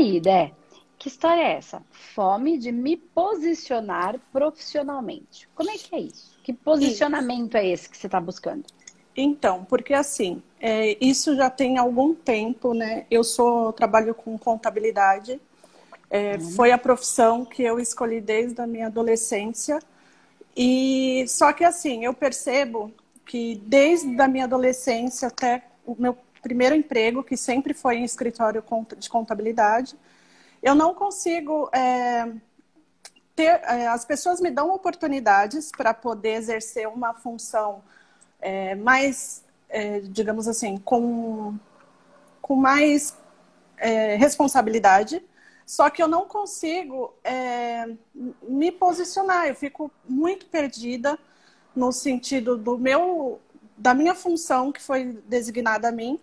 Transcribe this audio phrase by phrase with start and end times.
[0.00, 0.52] aí, Dé,
[0.98, 1.82] que história é essa?
[1.90, 5.48] Fome de me posicionar profissionalmente.
[5.54, 6.38] Como é que é isso?
[6.42, 7.56] Que posicionamento isso.
[7.56, 8.64] é esse que você está buscando?
[9.16, 13.06] Então, porque assim, é, isso já tem algum tempo, né?
[13.10, 15.40] Eu sou trabalho com contabilidade.
[16.08, 16.50] É, uhum.
[16.52, 19.78] Foi a profissão que eu escolhi desde a minha adolescência.
[20.56, 22.92] E só que assim, eu percebo
[23.26, 28.64] que desde a minha adolescência até o meu primeiro emprego, que sempre foi em escritório
[28.98, 29.96] de contabilidade,
[30.62, 32.30] eu não consigo é,
[33.34, 33.60] ter.
[33.64, 37.82] É, as pessoas me dão oportunidades para poder exercer uma função
[38.40, 41.56] é, mais, é, digamos assim, com,
[42.42, 43.16] com mais
[43.78, 45.22] é, responsabilidade.
[45.64, 47.88] Só que eu não consigo é,
[48.42, 51.18] me posicionar, eu fico muito perdida
[51.74, 53.40] no sentido do meu
[53.78, 56.20] da minha função que foi designada a mim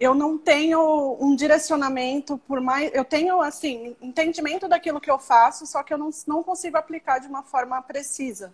[0.00, 2.90] eu não tenho um direcionamento por mais.
[2.94, 7.18] Eu tenho, assim, entendimento daquilo que eu faço, só que eu não, não consigo aplicar
[7.18, 8.52] de uma forma precisa.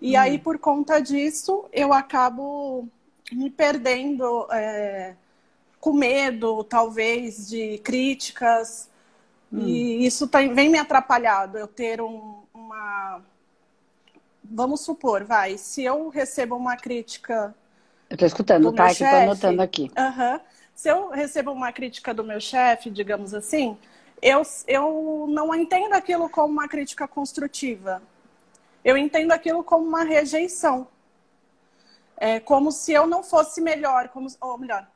[0.00, 0.20] E hum.
[0.20, 2.88] aí, por conta disso, eu acabo
[3.32, 5.14] me perdendo é,
[5.80, 8.88] com medo, talvez, de críticas.
[9.52, 9.66] Hum.
[9.66, 11.58] E isso tá, vem me atrapalhado.
[11.58, 13.20] Eu ter um, uma.
[14.44, 17.54] Vamos supor, vai, se eu recebo uma crítica.
[18.08, 18.86] Eu estou escutando, tá?
[18.86, 19.90] Que estou anotando aqui.
[19.96, 20.40] Uhum
[20.80, 23.76] se eu recebo uma crítica do meu chefe, digamos assim,
[24.22, 28.02] eu, eu não entendo aquilo como uma crítica construtiva.
[28.82, 30.88] Eu entendo aquilo como uma rejeição.
[32.16, 34.88] É como se eu não fosse melhor, como, ou melhor,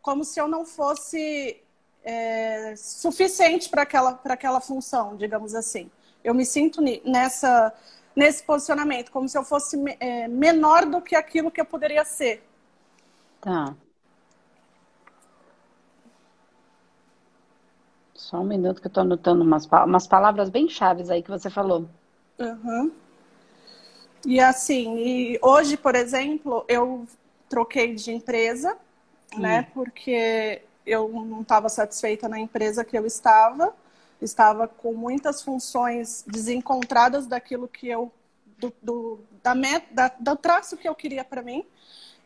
[0.00, 1.60] como se eu não fosse
[2.02, 5.90] é, suficiente para aquela, aquela função, digamos assim.
[6.24, 7.70] Eu me sinto nessa,
[8.16, 12.42] nesse posicionamento, como se eu fosse é, menor do que aquilo que eu poderia ser.
[13.42, 13.76] Tá.
[18.28, 21.48] Só um minuto que eu estou anotando umas, umas palavras bem chaves aí que você
[21.48, 21.88] falou.
[22.38, 22.92] Uhum.
[24.26, 27.06] E assim, e hoje, por exemplo, eu
[27.48, 28.76] troquei de empresa,
[29.34, 29.40] hum.
[29.40, 29.66] né?
[29.72, 33.74] Porque eu não estava satisfeita na empresa que eu estava,
[34.20, 38.12] estava com muitas funções desencontradas daquilo que eu
[38.58, 41.64] do, do da meta, do traço que eu queria para mim.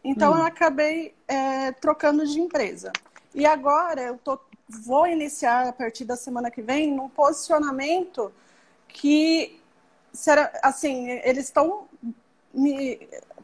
[0.02, 0.38] Então hum.
[0.38, 2.92] eu acabei é, trocando de empresa.
[3.32, 4.36] E agora eu tô
[4.80, 8.32] vou iniciar a partir da semana que vem num posicionamento
[8.88, 9.60] que,
[10.12, 11.88] será, assim, eles estão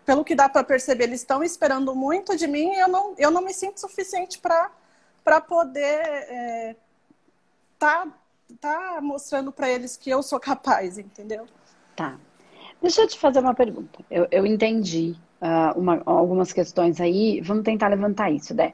[0.04, 3.30] pelo que dá para perceber, eles estão esperando muito de mim e eu não, eu
[3.30, 6.76] não me sinto suficiente para poder é,
[7.78, 8.06] tá,
[8.60, 11.46] tá mostrando para eles que eu sou capaz, entendeu?
[11.94, 12.18] Tá.
[12.80, 13.98] Deixa eu te fazer uma pergunta.
[14.10, 17.40] Eu, eu entendi uh, uma, algumas questões aí.
[17.40, 18.72] Vamos tentar levantar isso, né?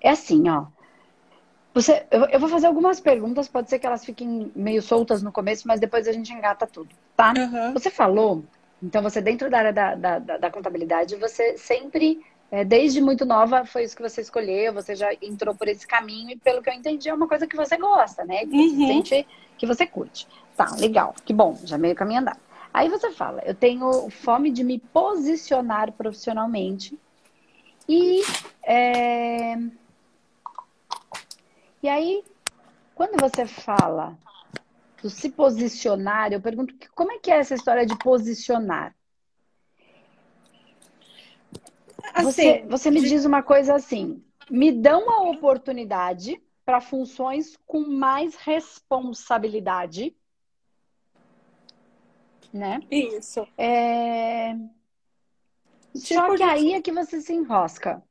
[0.00, 0.66] É assim, ó.
[1.72, 5.30] Você, eu, eu, vou fazer algumas perguntas, pode ser que elas fiquem meio soltas no
[5.30, 7.32] começo, mas depois a gente engata tudo, tá?
[7.36, 7.72] Uhum.
[7.72, 8.42] Você falou,
[8.82, 12.20] então você dentro da área da, da, da contabilidade, você sempre,
[12.50, 16.30] é, desde muito nova, foi isso que você escolheu, você já entrou por esse caminho
[16.30, 18.44] e pelo que eu entendi é uma coisa que você gosta, né?
[18.46, 18.70] Que uhum.
[18.70, 20.26] você sente que você curte.
[20.56, 22.40] Tá, legal, que bom, já meio caminho andado.
[22.74, 26.98] Aí você fala, eu tenho fome de me posicionar profissionalmente
[27.88, 28.22] e...
[28.64, 29.56] É
[31.82, 32.24] e aí,
[32.94, 34.18] quando você fala
[35.02, 38.94] do se posicionar, eu pergunto como é que é essa história de posicionar?
[42.12, 47.80] Assim, você, você me diz uma coisa assim: me dão a oportunidade para funções com
[47.80, 50.14] mais responsabilidade.
[52.52, 52.80] Né?
[52.90, 53.46] Isso.
[53.56, 54.54] É...
[55.94, 58.02] Tipo Só que aí é que você se enrosca.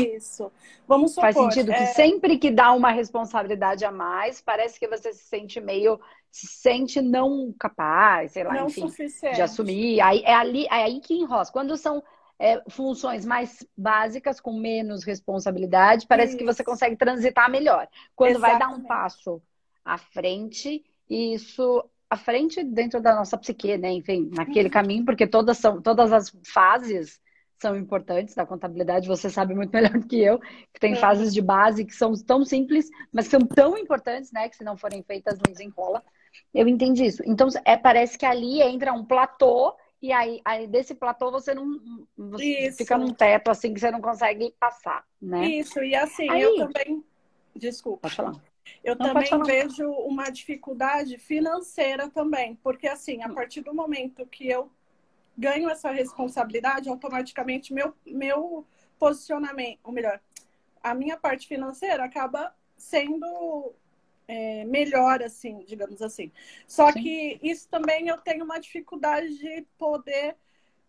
[0.00, 0.50] Isso.
[0.86, 1.32] Vamos supor.
[1.32, 1.86] Faz sentido que é...
[1.86, 6.00] sempre que dá uma responsabilidade a mais, parece que você se sente meio.
[6.30, 9.36] se sente não capaz, sei lá, não enfim, suficiente.
[9.36, 10.00] de assumir.
[10.00, 11.52] Aí, é, ali, é aí que enrosca.
[11.52, 12.02] Quando são
[12.38, 16.38] é, funções mais básicas, com menos responsabilidade, parece isso.
[16.38, 17.88] que você consegue transitar melhor.
[18.14, 18.58] Quando Exatamente.
[18.58, 19.42] vai dar um passo
[19.84, 23.90] à frente, isso à frente dentro da nossa psique, né?
[23.92, 24.72] Enfim, naquele uhum.
[24.72, 27.20] caminho, porque todas são todas as fases
[27.58, 30.96] são importantes da contabilidade, você sabe muito melhor do que eu, que tem é.
[30.96, 34.76] fases de base que são tão simples, mas são tão importantes, né, que se não
[34.76, 36.02] forem feitas, não desenrola.
[36.52, 37.22] Eu entendi isso.
[37.26, 41.80] Então, é, parece que ali entra um platô, e aí, aí desse platô você não
[42.16, 45.46] você fica num teto assim que você não consegue passar, né?
[45.46, 46.42] Isso, e assim, aí...
[46.42, 47.04] eu também.
[47.54, 48.02] Desculpa.
[48.02, 48.34] Pode falar.
[48.84, 53.34] Eu não, também vejo uma dificuldade financeira também, porque assim, a hum.
[53.34, 54.70] partir do momento que eu
[55.36, 58.66] ganho essa responsabilidade, automaticamente meu, meu
[58.98, 60.20] posicionamento, ou melhor,
[60.82, 63.74] a minha parte financeira acaba sendo
[64.28, 66.32] é, melhor, assim, digamos assim.
[66.66, 67.02] Só Sim.
[67.02, 70.36] que isso também eu tenho uma dificuldade de poder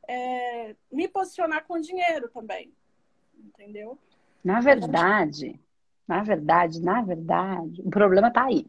[0.08, 2.72] é, me posicionar com dinheiro também.
[3.38, 3.98] Entendeu?
[4.44, 5.60] Na verdade,
[6.08, 8.66] na verdade, na verdade, o problema está aí.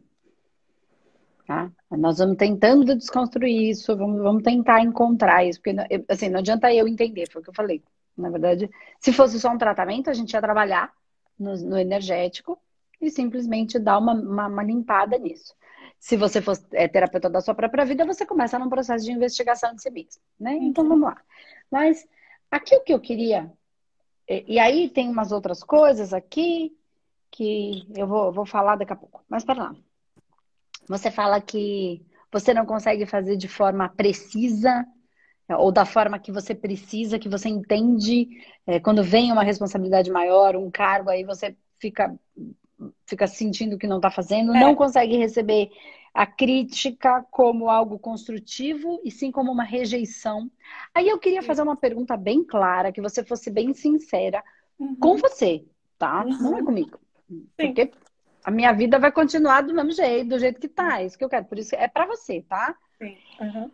[1.49, 1.71] Tá?
[1.89, 5.75] Nós vamos tentando desconstruir isso, vamos, vamos tentar encontrar isso, porque
[6.07, 7.83] assim, não adianta eu entender, foi o que eu falei.
[8.15, 8.69] Na verdade,
[8.99, 10.93] se fosse só um tratamento, a gente ia trabalhar
[11.39, 12.61] no, no energético
[13.01, 15.55] e simplesmente dar uma, uma, uma, limpada nisso.
[15.97, 19.73] Se você for é, terapeuta da sua própria vida, você começa num processo de investigação
[19.73, 20.53] de si mesmo, né?
[20.53, 21.19] Então vamos lá.
[21.71, 22.07] Mas
[22.51, 23.51] aqui o que eu queria,
[24.27, 26.77] e, e aí tem umas outras coisas aqui
[27.31, 29.25] que eu vou, vou falar daqui a pouco.
[29.27, 29.75] Mas para lá.
[30.89, 34.85] Você fala que você não consegue fazer de forma precisa
[35.57, 38.27] ou da forma que você precisa, que você entende,
[38.67, 42.13] é, quando vem uma responsabilidade maior, um cargo, aí você fica,
[43.05, 44.59] fica sentindo que não está fazendo, é.
[44.59, 45.69] não consegue receber
[46.13, 50.51] a crítica como algo construtivo e sim como uma rejeição.
[50.93, 54.43] Aí eu queria fazer uma pergunta bem clara, que você fosse bem sincera
[54.77, 54.95] uhum.
[54.95, 55.63] com você,
[55.97, 56.23] tá?
[56.25, 56.41] Uhum.
[56.41, 56.99] Não é comigo.
[57.27, 57.47] Sim.
[57.57, 57.91] Porque
[58.49, 60.99] a minha vida vai continuar do mesmo jeito, do jeito que tá.
[60.99, 61.45] É isso que eu quero.
[61.45, 62.75] Por isso é para você, tá?
[62.97, 63.15] Sim.
[63.39, 63.71] Uhum.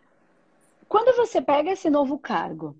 [0.86, 2.78] Quando você pega esse novo cargo,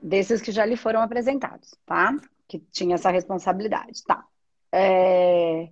[0.00, 2.16] desses que já lhe foram apresentados, tá?
[2.46, 4.24] Que tinha essa responsabilidade, tá?
[4.70, 5.68] É...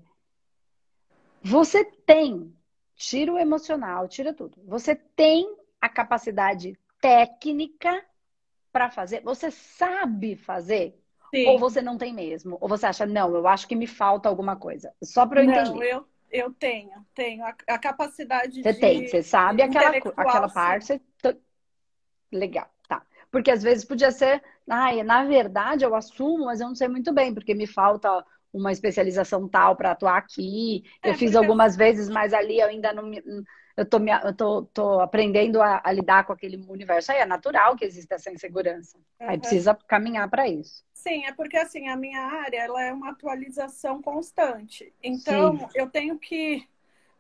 [1.41, 2.53] Você tem,
[2.97, 4.61] tira o emocional, tira tudo.
[4.65, 8.05] Você tem a capacidade técnica
[8.73, 9.23] para fazer?
[9.23, 10.98] Você sabe fazer?
[11.35, 11.47] Sim.
[11.47, 12.57] Ou você não tem mesmo?
[12.61, 14.93] Ou você acha, não, eu acho que me falta alguma coisa?
[15.03, 15.71] Só para eu não, entender.
[15.71, 18.75] Não, eu, eu tenho, tenho a, a capacidade você de.
[18.75, 21.01] Você tem, você sabe aquela, aquela parte.
[21.21, 21.37] Você...
[22.33, 23.03] Legal, tá.
[23.31, 27.13] Porque às vezes podia ser, ai, na verdade eu assumo, mas eu não sei muito
[27.13, 30.83] bem, porque me falta uma especialização tal para atuar aqui.
[31.03, 33.23] É, eu fiz algumas vezes, mas ali eu ainda não me,
[33.79, 37.13] eu tô, me, eu tô, tô aprendendo a, a, lidar com aquele universo.
[37.13, 38.99] Aí é natural que exista essa insegurança.
[38.99, 39.29] Uhum.
[39.29, 40.85] Aí precisa caminhar para isso.
[40.93, 44.93] Sim, é porque assim, a minha área ela é uma atualização constante.
[45.01, 45.69] Então, Sim.
[45.77, 46.69] eu tenho que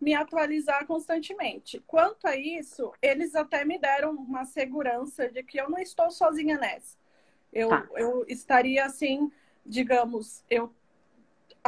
[0.00, 1.80] me atualizar constantemente.
[1.86, 6.58] Quanto a isso, eles até me deram uma segurança de que eu não estou sozinha
[6.58, 6.98] nessa.
[7.52, 7.86] Eu, tá.
[7.94, 9.30] eu estaria assim,
[9.64, 10.74] digamos, eu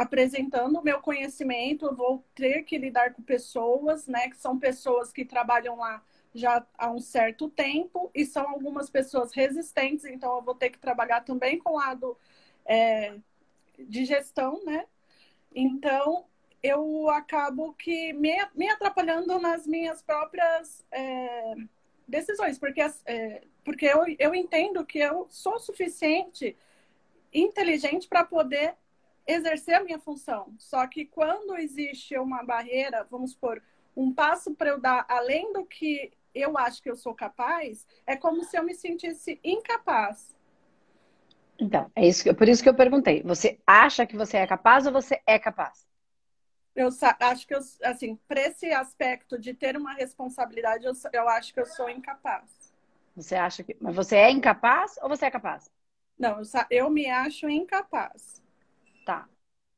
[0.01, 5.11] apresentando o meu conhecimento, eu vou ter que lidar com pessoas, né, que são pessoas
[5.11, 6.03] que trabalham lá
[6.33, 10.79] já há um certo tempo e são algumas pessoas resistentes, então eu vou ter que
[10.79, 12.17] trabalhar também com o lado
[12.65, 13.15] é,
[13.77, 14.85] de gestão, né?
[15.53, 16.25] Então
[16.63, 21.55] eu acabo que me, me atrapalhando nas minhas próprias é,
[22.07, 26.55] decisões, porque, é, porque eu, eu entendo que eu sou suficiente
[27.33, 28.75] inteligente para poder
[29.25, 30.53] exercer a minha função.
[30.57, 33.61] Só que quando existe uma barreira, vamos por
[33.95, 38.15] um passo para eu dar além do que eu acho que eu sou capaz, é
[38.15, 40.35] como se eu me sentisse incapaz.
[41.59, 43.21] Então, é isso que, por isso que eu perguntei.
[43.23, 45.85] Você acha que você é capaz ou você é capaz?
[46.73, 46.89] Eu
[47.19, 51.59] acho que eu, assim, para esse aspecto de ter uma responsabilidade, eu, eu acho que
[51.59, 52.73] eu sou incapaz.
[53.15, 53.75] Você acha que.
[53.79, 55.69] Mas você é incapaz ou você é capaz?
[56.17, 58.41] Não, eu, eu me acho incapaz.
[59.05, 59.27] Tá.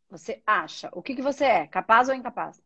[0.10, 0.90] Você acha.
[0.94, 1.68] O que, que você é?
[1.68, 2.62] Capaz ou incapaz?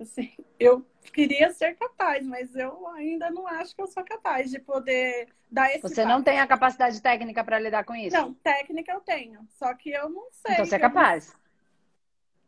[0.00, 4.58] Assim, eu queria ser capaz, mas eu ainda não acho que eu sou capaz de
[4.58, 5.82] poder dar esse.
[5.82, 6.08] Você passo.
[6.08, 8.16] não tem a capacidade técnica para lidar com isso?
[8.16, 9.46] Não, técnica eu tenho.
[9.50, 10.54] Só que eu não sei.
[10.54, 11.36] Então você é capaz.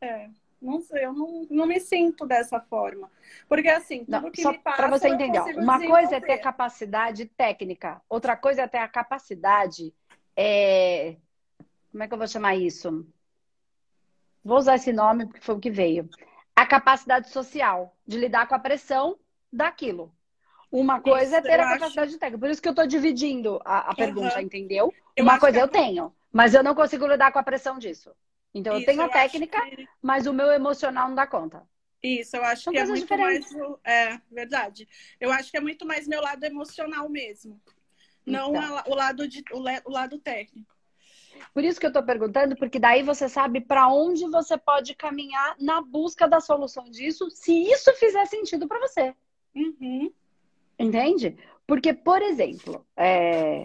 [0.01, 0.09] Não...
[0.09, 0.31] É.
[0.61, 3.11] Não sei, eu não, não me sinto dessa forma.
[3.49, 4.77] Porque assim, tudo não, que me passa.
[4.77, 9.95] Para você entender, uma coisa é ter capacidade técnica, outra coisa é ter a capacidade.
[10.35, 11.17] É...
[11.97, 13.07] Como é que eu vou chamar isso?
[14.45, 16.07] Vou usar esse nome porque foi o que veio
[16.55, 19.19] a capacidade social de lidar com a pressão
[19.51, 20.15] daquilo.
[20.71, 22.19] Uma coisa é isso, é ter a capacidade acho...
[22.19, 22.39] técnica.
[22.39, 24.43] Por isso que eu estou dividindo a, a pergunta, uhum.
[24.43, 24.93] entendeu?
[25.17, 28.15] Eu Uma coisa eu tenho, mas eu não consigo lidar com a pressão disso.
[28.53, 29.89] Então isso, eu tenho a técnica, que...
[30.03, 31.67] mas o meu emocional não dá conta.
[32.03, 33.51] Isso, eu acho São que é muito diferentes.
[33.55, 33.75] mais.
[33.83, 34.87] É, verdade.
[35.19, 37.59] Eu acho que é muito mais meu lado emocional mesmo.
[38.27, 38.83] Não então.
[38.87, 40.76] o, lado de, o lado técnico.
[41.53, 45.57] Por isso que eu estou perguntando, porque daí você sabe para onde você pode caminhar
[45.59, 49.15] na busca da solução disso, se isso fizer sentido para você.
[49.55, 50.13] Uhum.
[50.79, 51.37] Entende?
[51.67, 53.63] Porque, por exemplo, é...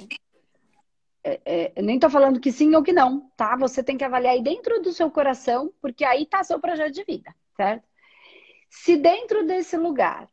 [1.24, 1.40] É,
[1.76, 3.56] é, nem estou falando que sim ou que não, tá?
[3.58, 7.04] Você tem que avaliar aí dentro do seu coração, porque aí está seu projeto de
[7.04, 7.88] vida, certo?
[8.68, 10.28] Se dentro desse lugar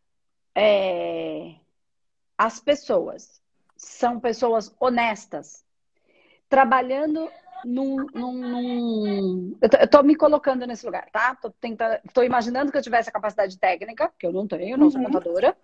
[0.54, 1.56] é,
[2.38, 3.42] as pessoas
[3.76, 5.64] são pessoas honestas,
[6.48, 7.30] trabalhando
[7.64, 8.06] num.
[8.14, 9.58] num, num...
[9.60, 11.34] Eu, tô, me colocando nesse lugar, tá?
[11.34, 14.90] Tô, tentando, tô imaginando que eu tivesse a capacidade técnica, que eu não tenho, não
[14.90, 15.06] sou uhum.
[15.06, 15.56] contadora,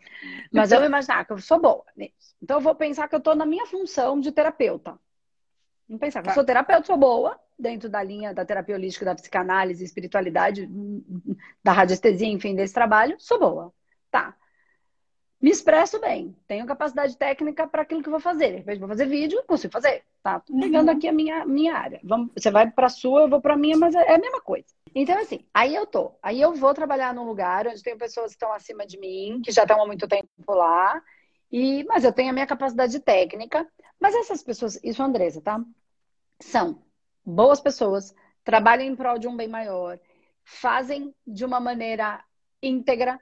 [0.52, 2.34] mas eu vou imaginar que eu sou boa nisso.
[2.42, 4.98] Então eu vou pensar que eu tô na minha função de terapeuta.
[5.88, 6.30] Vamos pensar que tá.
[6.32, 10.68] eu sou terapeuta, sou boa, dentro da linha da terapia holística, da psicanálise, espiritualidade,
[11.62, 13.72] da radiestesia, enfim, desse trabalho, sou boa.
[14.10, 14.34] Tá
[15.44, 18.48] me expresso bem, tenho capacidade técnica para aquilo que vou fazer.
[18.48, 20.02] De repente, vou fazer vídeo, consigo fazer.
[20.22, 20.96] Tá, tô pegando uhum.
[20.96, 22.00] aqui a minha, minha área.
[22.02, 24.18] Vamos, você vai para a sua, eu vou para a minha, mas é, é a
[24.18, 24.64] mesma coisa.
[24.94, 26.12] Então, assim, aí eu tô.
[26.22, 29.52] Aí eu vou trabalhar num lugar onde tem pessoas que estão acima de mim, que
[29.52, 31.02] já estão há muito tempo lá,
[31.52, 33.70] e, mas eu tenho a minha capacidade técnica.
[34.00, 35.62] Mas essas pessoas, isso, Andresa, tá?
[36.40, 36.82] São
[37.22, 40.00] boas pessoas, trabalham em prol de um bem maior,
[40.42, 42.24] fazem de uma maneira
[42.62, 43.20] íntegra,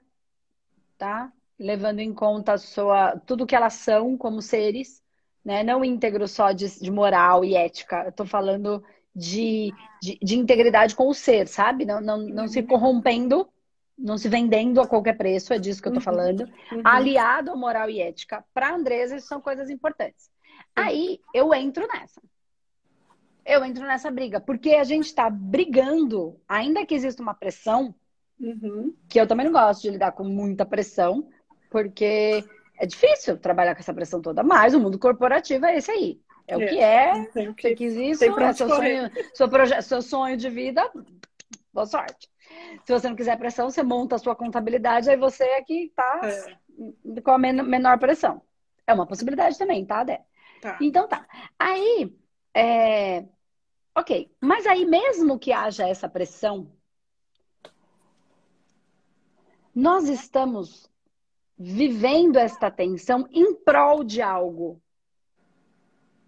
[0.96, 1.32] tá?
[1.62, 5.00] Levando em conta sua, tudo que elas são como seres,
[5.44, 5.62] né?
[5.62, 8.04] Não íntegro só de, de moral e ética.
[8.06, 8.82] Eu tô falando
[9.14, 11.84] de, de, de, integridade com o ser, sabe?
[11.84, 13.48] Não, não, não se corrompendo,
[13.96, 16.04] não se vendendo a qualquer preço, é disso que eu tô uhum.
[16.04, 16.40] falando.
[16.72, 16.82] Uhum.
[16.84, 18.44] Aliado a moral e ética.
[18.52, 20.30] Para Andresa, isso são coisas importantes.
[20.74, 22.20] Aí eu entro nessa.
[23.44, 27.92] Eu entro nessa briga, porque a gente está brigando, ainda que exista uma pressão,
[28.40, 28.94] uhum.
[29.08, 31.28] que eu também não gosto de lidar com muita pressão,
[31.72, 32.44] porque
[32.78, 36.20] é difícil trabalhar com essa pressão toda, mas o mundo corporativo é esse aí.
[36.46, 39.82] É, é o que é, tem que, você quis isso, é seu sonho, seu, projeto,
[39.82, 40.88] seu sonho de vida,
[41.72, 42.30] boa sorte.
[42.84, 46.20] Se você não quiser pressão, você monta a sua contabilidade, aí você é que está
[46.24, 47.20] é.
[47.22, 48.42] com a menor pressão.
[48.86, 50.22] É uma possibilidade também, tá, Dé?
[50.60, 50.76] Tá.
[50.80, 51.26] Então tá.
[51.58, 52.14] Aí,
[52.54, 53.24] é...
[53.94, 54.30] ok.
[54.40, 56.70] Mas aí, mesmo que haja essa pressão,
[59.74, 60.91] nós estamos
[61.62, 64.81] vivendo esta tensão em prol de algo.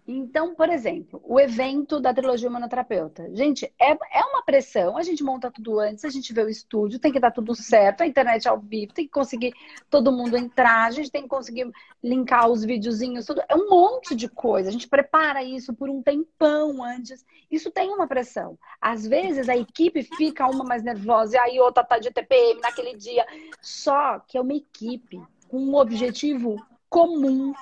[0.07, 3.27] Então, por exemplo, o evento da trilogia Humanoterapeuta.
[3.33, 4.97] Gente, é, é uma pressão.
[4.97, 8.01] A gente monta tudo antes, a gente vê o estúdio, tem que dar tudo certo,
[8.01, 9.53] a internet ao vivo, tem que conseguir
[9.89, 11.71] todo mundo entrar, a gente tem que conseguir
[12.03, 13.41] linkar os videozinhos, tudo.
[13.49, 14.69] É um monte de coisa.
[14.69, 17.25] A gente prepara isso por um tempão antes.
[17.49, 18.59] Isso tem uma pressão.
[18.79, 22.95] Às vezes a equipe fica uma mais nervosa e aí outra tá de TPM naquele
[22.95, 23.25] dia.
[23.59, 27.53] Só que é uma equipe com um objetivo comum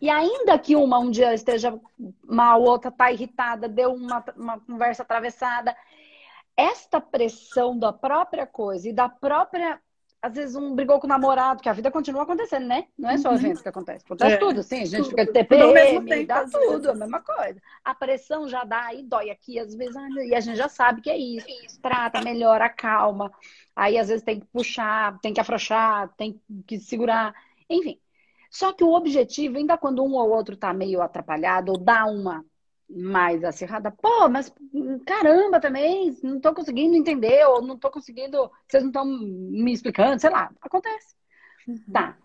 [0.00, 1.78] e ainda que uma um dia esteja
[2.24, 5.76] mal, outra está irritada, deu uma, uma conversa atravessada,
[6.56, 9.80] esta pressão da própria coisa e da própria
[10.22, 12.86] às vezes um brigou com o namorado, que a vida continua acontecendo, né?
[12.96, 13.34] Não é só uhum.
[13.34, 14.04] eventos que acontece.
[14.04, 17.60] Acontece é, tudo, assim, a gente fica TPM, tempo, dá tudo, a mesma coisa.
[17.84, 19.96] A pressão já dá e dói aqui, às vezes,
[20.28, 21.80] e a gente já sabe que é isso.
[21.82, 23.32] Trata, melhora, calma.
[23.74, 27.34] Aí, às vezes, tem que puxar, tem que afrouxar, tem que segurar.
[27.68, 27.98] Enfim,
[28.52, 32.44] só que o objetivo, ainda quando um ou outro tá meio atrapalhado, ou dá uma
[32.86, 34.54] mais acirrada, pô, mas
[35.06, 40.20] caramba também, não tô conseguindo entender, ou não tô conseguindo, vocês não estão me explicando,
[40.20, 41.16] sei lá, acontece.
[41.66, 41.82] Uhum.
[41.90, 42.18] Tá.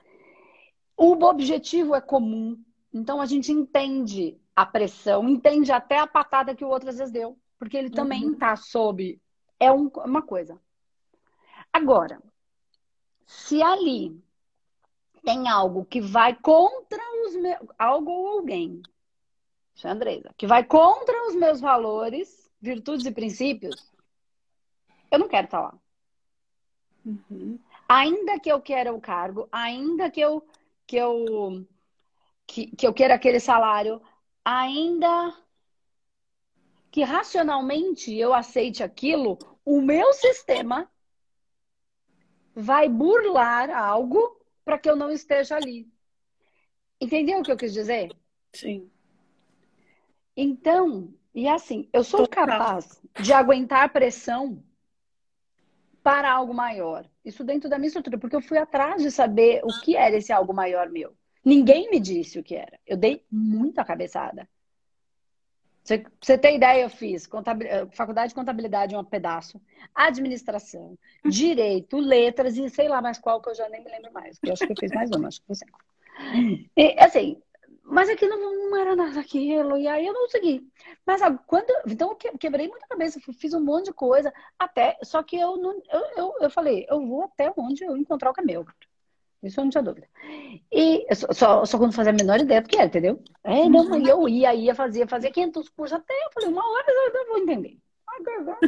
[0.97, 2.61] O objetivo é comum,
[2.93, 7.13] então a gente entende a pressão, entende até a patada que o outro às vezes
[7.13, 8.37] deu, porque ele também uhum.
[8.37, 9.17] tá sob.
[9.57, 10.59] É um, uma coisa.
[11.71, 12.21] Agora,
[13.25, 14.21] se ali
[15.23, 17.59] tem algo que vai contra os meus.
[17.77, 18.81] Algo ou alguém.
[19.75, 20.33] Isso é Andresa.
[20.37, 23.93] Que vai contra os meus valores, virtudes e princípios.
[25.11, 25.79] Eu não quero estar lá.
[27.05, 27.59] Uhum.
[27.87, 30.45] Ainda que eu queira o cargo, ainda que eu
[30.85, 31.65] que eu
[32.45, 34.01] que, que eu queira aquele salário,
[34.43, 35.33] ainda
[36.89, 40.89] que racionalmente eu aceite aquilo, o meu sistema
[42.55, 44.36] vai burlar algo
[44.67, 45.89] para que eu não esteja ali.
[46.99, 48.11] Entendeu o que eu quis dizer?
[48.51, 48.91] Sim.
[50.35, 54.61] Então, e assim, eu sou capaz de aguentar pressão
[56.03, 57.09] para algo maior.
[57.23, 60.33] Isso dentro da minha estrutura, porque eu fui atrás de saber o que era esse
[60.33, 61.15] algo maior meu.
[61.45, 62.77] Ninguém me disse o que era.
[62.85, 64.49] Eu dei muita cabeçada.
[65.87, 67.29] Você, você tem ideia, eu fiz
[67.61, 69.61] eh, faculdade de contabilidade um pedaço,
[69.95, 74.37] administração, direito, letras e sei lá mais qual que eu já nem me lembro mais.
[74.43, 75.79] Eu acho que eu fiz mais uma, acho que foi cinco.
[76.75, 77.41] E, assim,
[77.85, 80.69] mas aquilo não, não era nada aquilo, e aí eu não segui.
[81.05, 81.71] Mas quando.
[81.87, 84.97] Então eu quebrei muita cabeça, fiz um monte de coisa, até.
[85.03, 85.81] Só que eu não.
[85.89, 88.65] Eu, eu, eu falei, eu vou até onde eu encontrar o caminho.
[89.43, 90.07] Isso eu não tinha dúvida.
[90.71, 93.21] E só, só quando fazia a menor ideia do que era, entendeu?
[93.43, 94.07] É, não, uhum.
[94.07, 96.13] eu ia, ia, fazia, fazia 500 cursos até.
[96.13, 97.77] Eu falei, uma hora eu vou entender.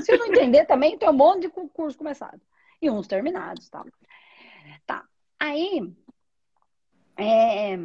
[0.01, 2.39] Se eu não entender também, tem um monte de curso começado.
[2.81, 3.83] E uns terminados, tá?
[4.85, 5.03] Tá.
[5.39, 5.91] Aí,
[7.17, 7.77] é...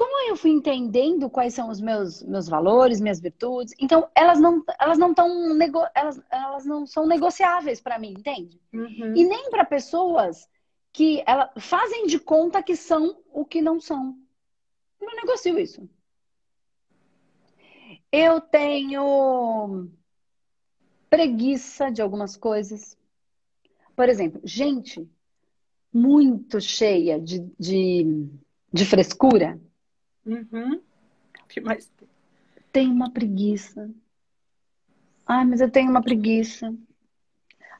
[0.00, 4.64] como eu fui entendendo quais são os meus, meus valores, minhas virtudes, então elas não
[4.80, 8.58] elas não tão nego, elas, elas não são negociáveis para mim, entende?
[8.72, 9.14] Uhum.
[9.14, 10.48] E nem para pessoas
[10.90, 14.16] que ela, fazem de conta que são o que não são.
[14.98, 15.86] Eu não negocio isso.
[18.10, 19.86] Eu tenho
[21.10, 22.96] preguiça de algumas coisas.
[23.94, 25.06] Por exemplo, gente
[25.92, 28.30] muito cheia de, de,
[28.72, 29.60] de frescura.
[30.30, 30.80] Uhum.
[31.48, 31.90] Que mais?
[32.70, 33.90] Tem uma preguiça.
[35.26, 36.72] Ai, mas eu tenho uma preguiça.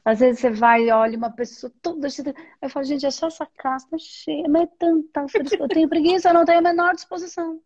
[0.03, 2.35] Às vezes você vai e olha uma pessoa toda cheia.
[2.61, 5.63] Eu falo, gente, é só essa casca cheia, mas é tanta frescura.
[5.63, 7.61] Eu tenho preguiça, eu não tenho a menor disposição.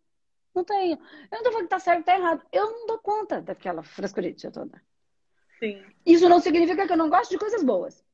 [0.54, 0.98] Não tenho.
[1.30, 2.42] Eu não tô falando que tá certo ou tá errado.
[2.52, 4.80] Eu não dou conta daquela frescurite toda.
[5.58, 5.82] Sim.
[6.04, 8.05] Isso não significa que eu não gosto de coisas boas.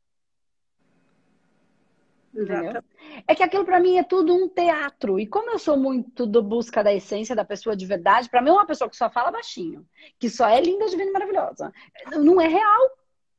[2.35, 2.83] Entendeu?
[3.29, 5.21] É que aquilo para mim é tudo um teatro.
[5.21, 8.51] E como eu sou muito do busca da essência da pessoa de verdade, para mim
[8.51, 9.87] uma pessoa que só fala baixinho,
[10.19, 11.73] que só é linda, divina e maravilhosa,
[12.17, 12.91] não é real.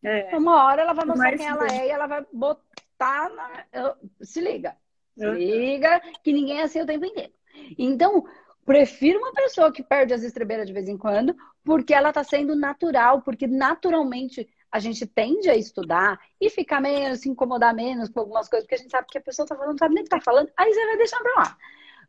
[0.03, 0.35] É.
[0.37, 3.95] Uma hora ela vai mostrar Mas, quem ela é e ela vai botar na...
[4.21, 4.75] Se liga.
[5.17, 5.33] Se uhum.
[5.33, 7.31] liga que ninguém é assim o tempo inteiro.
[7.77, 8.25] Então,
[8.65, 12.55] prefiro uma pessoa que perde as estrebeiras de vez em quando, porque ela está sendo
[12.55, 18.19] natural, porque naturalmente a gente tende a estudar e ficar menos, se incomodar menos com
[18.19, 20.07] algumas coisas, porque a gente sabe que a pessoa está falando, não sabe nem o
[20.07, 21.57] que está falando, aí você vai deixar para lá.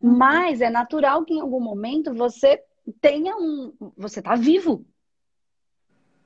[0.00, 0.16] Uhum.
[0.16, 2.64] Mas é natural que em algum momento você
[3.02, 3.74] tenha um.
[3.98, 4.82] Você está vivo.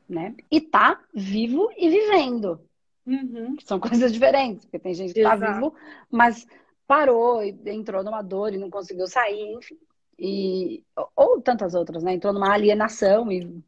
[0.09, 0.37] Né?
[0.49, 2.61] E tá vivo e vivendo.
[3.05, 3.57] Uhum.
[3.65, 5.75] São coisas diferentes, porque tem gente que está vivo,
[6.09, 6.47] mas
[6.87, 9.77] parou e entrou numa dor e não conseguiu sair, enfim
[10.19, 10.83] e
[11.15, 12.15] ou tantas outras, né?
[12.15, 13.63] Entrou numa alienação e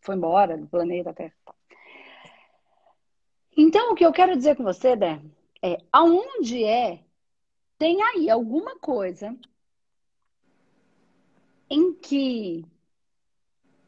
[0.00, 1.32] foi embora do planeta Terra.
[3.56, 5.20] Então, o que eu quero dizer com você, Dé,
[5.62, 7.04] é aonde é
[7.78, 9.36] tem aí alguma coisa
[11.68, 12.64] em que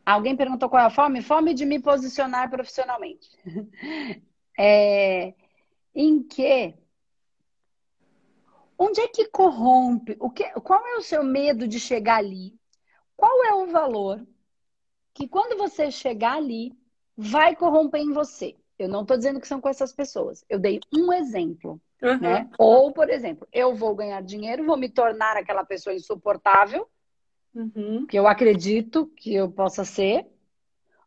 [0.04, 1.22] alguém perguntou qual é a fome?
[1.22, 3.30] Fome de me posicionar profissionalmente.
[4.58, 5.34] é,
[5.94, 6.74] em que
[8.76, 10.16] Onde é que corrompe?
[10.18, 12.58] O que, qual é o seu medo de chegar ali?
[13.16, 14.26] Qual é o valor
[15.14, 16.76] que quando você chegar ali
[17.16, 18.56] vai corromper em você?
[18.78, 20.44] Eu não estou dizendo que são com essas pessoas.
[20.48, 21.80] Eu dei um exemplo.
[22.02, 22.18] Uhum.
[22.18, 22.50] Né?
[22.58, 26.88] Ou, por exemplo, eu vou ganhar dinheiro, vou me tornar aquela pessoa insuportável,
[27.54, 28.06] uhum.
[28.06, 30.26] que eu acredito que eu possa ser,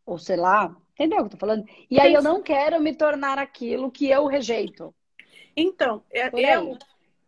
[0.06, 1.66] ou sei lá, entendeu o que eu tô falando?
[1.90, 4.94] E aí eu não quero me tornar aquilo que eu rejeito.
[5.56, 6.78] Então, é, eu,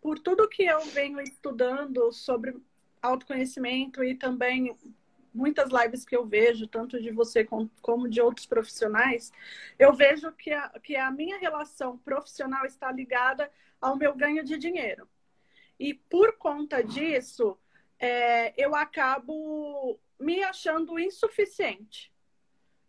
[0.02, 2.56] por tudo que eu venho estudando sobre
[3.02, 4.75] autoconhecimento e também
[5.34, 7.48] muitas lives que eu vejo, tanto de você
[7.82, 9.32] como de outros profissionais,
[9.78, 14.58] eu vejo que a, que a minha relação profissional está ligada ao meu ganho de
[14.58, 15.08] dinheiro.
[15.80, 17.58] E por conta disso,
[17.98, 22.12] é, eu acabo me achando insuficiente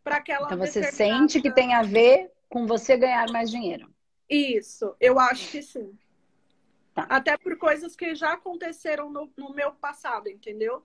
[0.03, 0.46] para aquela.
[0.46, 1.29] Então você determinada...
[1.29, 3.92] sente que tem a ver com você ganhar mais dinheiro?
[4.29, 5.96] Isso, eu acho que sim.
[6.94, 7.07] Tá.
[7.09, 10.85] Até por coisas que já aconteceram no, no meu passado, entendeu?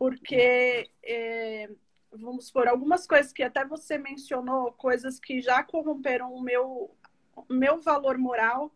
[0.00, 1.68] Porque, é,
[2.10, 6.96] vamos supor, algumas coisas que até você mencionou, coisas que já corromperam o meu,
[7.50, 8.74] meu valor moral,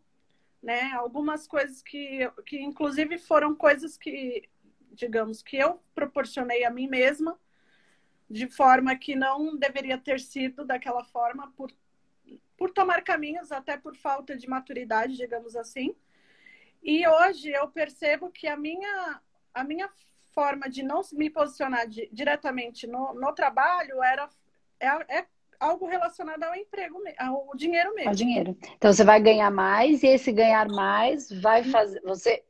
[0.63, 0.93] né?
[0.93, 4.47] Algumas coisas que, que, inclusive, foram coisas que,
[4.93, 7.41] digamos, que eu proporcionei a mim mesma,
[8.29, 11.73] de forma que não deveria ter sido daquela forma, por,
[12.55, 15.97] por tomar caminhos, até por falta de maturidade, digamos assim.
[16.83, 19.23] E hoje eu percebo que a minha,
[19.55, 19.89] a minha
[20.35, 24.29] forma de não me posicionar de, diretamente no, no trabalho era
[24.81, 25.27] é, é,
[25.59, 28.11] algo relacionado ao emprego, ao dinheiro mesmo.
[28.11, 28.57] Ao dinheiro.
[28.77, 31.71] Então você vai ganhar mais e esse ganhar mais vai uhum.
[31.71, 32.01] fazer.
[32.03, 32.45] Você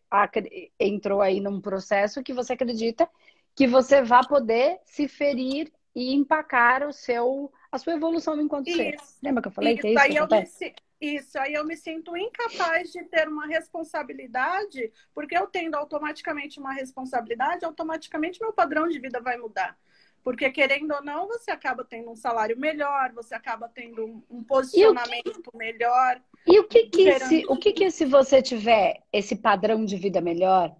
[0.78, 3.08] entrou aí num processo que você acredita
[3.54, 8.76] que você vai poder se ferir e empacar o seu a sua evolução enquanto isso,
[8.76, 8.96] ser.
[9.22, 10.18] Lembra que eu falei isso, que é isso aí que?
[10.18, 16.58] Eu isso, aí eu me sinto incapaz de ter uma responsabilidade, porque eu tendo automaticamente
[16.58, 19.76] uma responsabilidade, automaticamente meu padrão de vida vai mudar.
[20.22, 25.42] Porque, querendo ou não, você acaba tendo um salário melhor, você acaba tendo um posicionamento
[25.42, 25.56] que...
[25.56, 26.18] melhor.
[26.46, 30.22] E o que que, se, o que que se você tiver esse padrão de vida
[30.22, 30.74] melhor,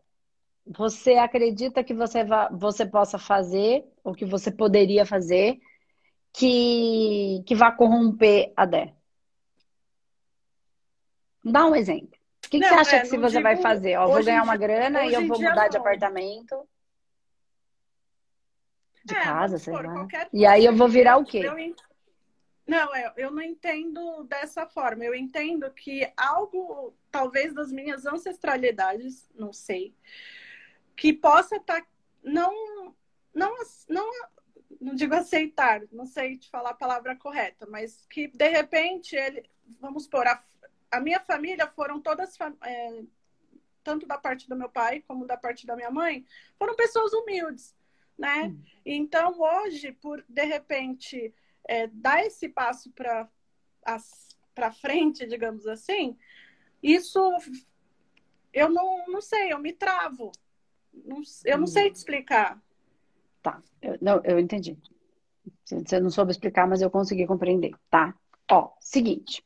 [0.66, 5.58] você acredita que você, va, você possa fazer, ou que você poderia fazer,
[6.32, 8.94] que, que vá corromper a Dé?
[11.44, 12.18] Dá um exemplo.
[12.46, 13.96] O que, que você acha é, que se você digo, vai fazer?
[13.96, 16.68] Ó, vou ganhar uma grana e eu vou mudar de apartamento.
[19.04, 20.06] De é, casa, sei lá.
[20.32, 21.42] E aí eu vou virar o quê?
[21.44, 21.74] Eu,
[22.66, 25.04] não, eu, eu não entendo dessa forma.
[25.04, 29.94] Eu entendo que algo, talvez das minhas ancestralidades, não sei,
[30.96, 31.86] que possa estar tá,
[32.22, 32.94] não,
[33.34, 33.54] não,
[33.88, 34.10] não,
[34.80, 39.44] não digo aceitar, não sei te falar a palavra correta, mas que de repente ele,
[39.78, 40.42] vamos por a,
[40.94, 43.02] a minha família foram todas é,
[43.82, 46.24] tanto da parte do meu pai como da parte da minha mãe,
[46.58, 47.74] foram pessoas humildes,
[48.16, 48.44] né?
[48.48, 48.62] Hum.
[48.84, 51.34] Então hoje, por de repente
[51.68, 53.28] é, dar esse passo para
[54.54, 56.16] para frente, digamos assim,
[56.82, 57.20] isso
[58.52, 60.30] eu não, não sei, eu me travo.
[60.92, 62.62] Não, eu não sei te explicar.
[63.42, 64.78] Tá, eu, não, eu entendi.
[65.64, 68.14] Você não soube explicar, mas eu consegui compreender, tá?
[68.48, 69.44] Ó, seguinte,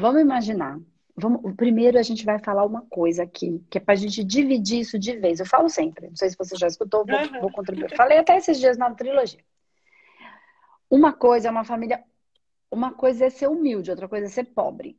[0.00, 0.78] vamos imaginar.
[1.14, 4.98] Vamos, primeiro a gente vai falar uma coisa aqui, que é pra gente dividir isso
[4.98, 5.38] de vez.
[5.38, 7.40] Eu falo sempre, não sei se você já escutou, vou, uhum.
[7.40, 7.94] vou contribuir.
[7.94, 9.44] Falei até esses dias na trilogia.
[10.88, 12.02] Uma coisa é uma família.
[12.70, 14.98] Uma coisa é ser humilde, outra coisa é ser pobre.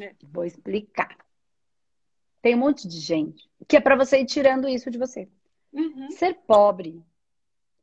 [0.00, 0.14] É.
[0.22, 1.16] Vou explicar.
[2.40, 5.28] Tem um monte de gente que é para você ir tirando isso de você.
[5.72, 6.10] Uhum.
[6.10, 7.02] Ser pobre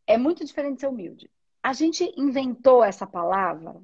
[0.07, 1.29] é muito diferente de ser humilde.
[1.63, 3.75] A gente inventou essa palavra,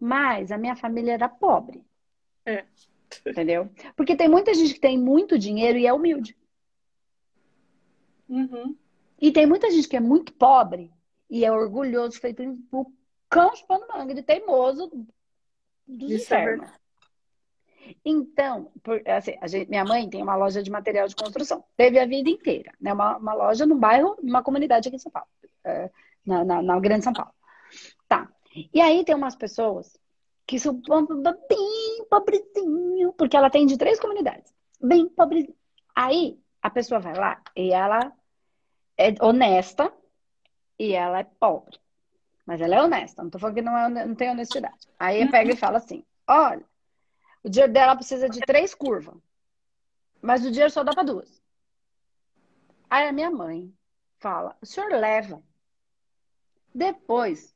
[0.00, 1.84] mas a minha família era pobre.
[2.44, 2.64] É.
[3.26, 3.68] Entendeu?
[3.94, 6.36] Porque tem muita gente que tem muito dinheiro e é humilde.
[8.28, 8.76] Uhum.
[9.20, 10.90] E tem muita gente que é muito pobre
[11.28, 12.86] e é orgulhoso, feito um
[13.28, 14.90] cão chupando manga, de teimoso
[15.86, 16.70] dos Isso infernos.
[16.70, 16.80] É
[18.04, 21.64] então, por, assim, gente, minha mãe tem uma loja de material de construção.
[21.76, 22.92] Teve a vida inteira, né?
[22.92, 25.28] Uma, uma loja no bairro, numa comunidade aqui em São Paulo,
[25.64, 25.90] é,
[26.24, 27.32] na, na, na, Grande São Paulo.
[28.72, 29.98] E aí tem umas pessoas
[30.46, 34.52] que são bem pobrezinho, porque ela tem de três comunidades.
[34.80, 35.54] Bem pobrezinho.
[35.94, 38.12] Aí a pessoa vai lá e ela
[38.96, 39.92] é honesta
[40.78, 41.78] e ela é pobre.
[42.44, 44.88] Mas ela é honesta, não tô falando que não, é, não tem honestidade.
[44.98, 46.64] Aí pega e fala assim: olha,
[47.44, 49.14] o dinheiro dela precisa de três curvas.
[50.20, 51.40] Mas o dinheiro só dá para duas.
[52.88, 53.72] Aí a minha mãe
[54.18, 55.40] fala: o senhor leva.
[56.74, 57.54] Depois,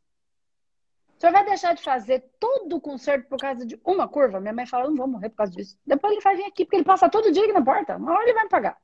[1.25, 4.41] senhor vai deixar de fazer todo o conserto por causa de uma curva?
[4.41, 5.79] Minha mãe fala: não vou morrer por causa disso.
[5.87, 7.97] Depois ele vai vir aqui, porque ele passa todo dia aqui na porta.
[7.97, 8.77] Uma hora ele vai me pagar.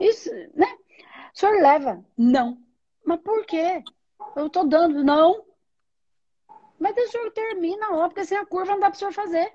[0.00, 0.66] Isso, né?
[1.34, 2.04] O senhor leva?
[2.16, 2.58] Não.
[3.04, 3.82] Mas por quê?
[4.36, 5.02] Eu tô dando.
[5.02, 5.44] Não.
[6.78, 9.52] Mas o senhor termina ó, porque sem a curva não dá para o senhor fazer.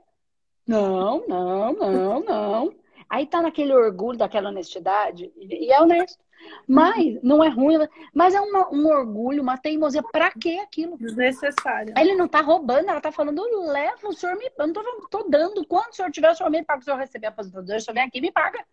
[0.68, 2.76] Não, não, não, não.
[3.10, 6.24] Aí tá naquele orgulho, daquela honestidade, e é honesto.
[6.67, 7.78] Mas não é ruim,
[8.13, 10.04] mas é uma, um orgulho, uma teimosia.
[10.04, 10.98] Pra que aquilo?
[10.98, 11.93] Desnecessário.
[11.98, 14.45] Ele não tá roubando, ela tá falando, leva, o senhor me.
[14.58, 15.65] Eu não tô, tô dando.
[15.65, 16.82] Quando o senhor tiver, o senhor me paga.
[16.82, 18.65] O senhor receber a aposentadoria, o senhor vem aqui e me paga.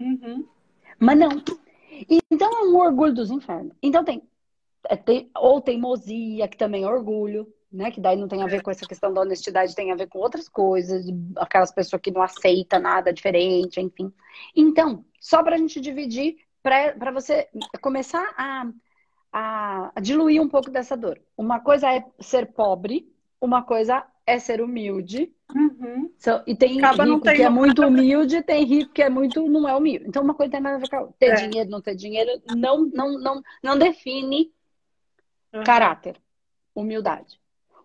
[0.00, 0.46] Uhum.
[0.98, 1.30] Mas não.
[2.30, 3.74] Então é um orgulho dos infernos.
[3.82, 4.22] Então tem,
[4.88, 7.90] é, tem ou teimosia, que também é orgulho né?
[7.90, 10.18] Que daí não tem a ver com essa questão da honestidade, tem a ver com
[10.18, 14.12] outras coisas, aquelas pessoas que não aceitam nada diferente, enfim.
[14.54, 17.48] Então, só para a gente dividir, para você
[17.80, 18.66] começar a,
[19.32, 21.20] a, diluir um pouco dessa dor.
[21.36, 25.32] Uma coisa é ser pobre, uma coisa é ser humilde.
[25.54, 26.12] Uhum.
[26.18, 29.68] So, e tem Acaba rico que é muito humilde, tem rico que é muito não
[29.68, 30.06] é humilde.
[30.06, 31.34] Então, uma coisa tem nada a ver com ter é.
[31.34, 34.52] dinheiro, não ter dinheiro, não, não, não, não define
[35.52, 35.64] uhum.
[35.64, 36.16] caráter,
[36.74, 37.42] humildade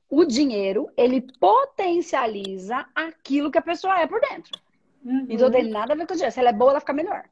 [0.09, 4.59] o dinheiro, ele potencializa aquilo que a pessoa é por dentro.
[5.03, 5.25] Uhum.
[5.29, 6.33] Então tem nada a ver com o dinheiro.
[6.33, 7.25] Se ela é boa, ela fica melhor.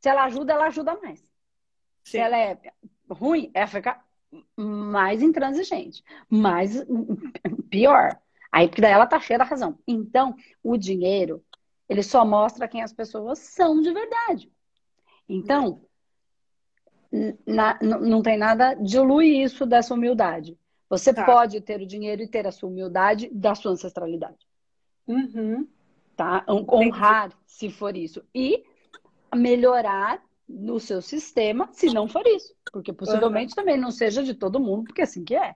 [0.00, 1.20] Se ela ajuda, ela ajuda mais.
[1.20, 1.30] Sim.
[2.04, 2.58] Se ela é
[3.10, 4.00] ruim, ela fica
[4.56, 6.84] mais intransigente, mais
[7.70, 8.18] pior.
[8.52, 9.78] Aí, porque daí ela tá cheia da razão.
[9.86, 11.44] Então, o dinheiro,
[11.88, 14.50] ele só mostra quem as pessoas são de verdade.
[15.28, 15.82] Então,
[17.46, 20.58] na, não tem nada, dilui isso dessa humildade.
[20.88, 21.24] Você tá.
[21.24, 24.46] pode ter o dinheiro e ter a sua humildade da sua ancestralidade.
[25.06, 25.68] Uhum.
[26.16, 26.44] Tá?
[26.48, 28.24] Honrar, se for isso.
[28.34, 28.64] E
[29.34, 32.54] melhorar no seu sistema, se não for isso.
[32.72, 33.56] Porque possivelmente uhum.
[33.56, 35.54] também não seja de todo mundo, porque é assim que é.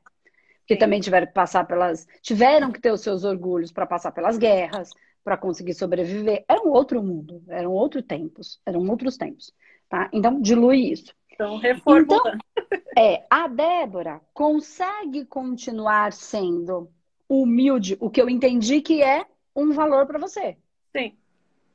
[0.60, 0.80] Porque Sim.
[0.80, 2.06] também tiveram que passar pelas.
[2.20, 4.90] Tiveram que ter os seus orgulhos para passar pelas guerras,
[5.24, 6.44] para conseguir sobreviver.
[6.48, 9.52] Era um outro mundo, eram outros tempos, eram outros tempos.
[9.88, 10.08] Tá?
[10.12, 11.12] Então, dilui isso.
[11.32, 12.38] Então, reformulando.
[12.56, 16.90] Então, é, a Débora consegue continuar sendo
[17.28, 19.24] humilde, o que eu entendi que é
[19.56, 20.56] um valor para você.
[20.94, 21.16] Sim.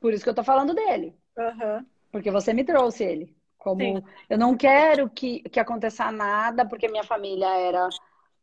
[0.00, 1.14] Por isso que eu tô falando dele.
[1.38, 1.86] Uhum.
[2.10, 3.36] Porque você me trouxe ele.
[3.56, 4.02] Como Sim.
[4.28, 7.88] eu não quero que, que aconteça nada, porque minha família era.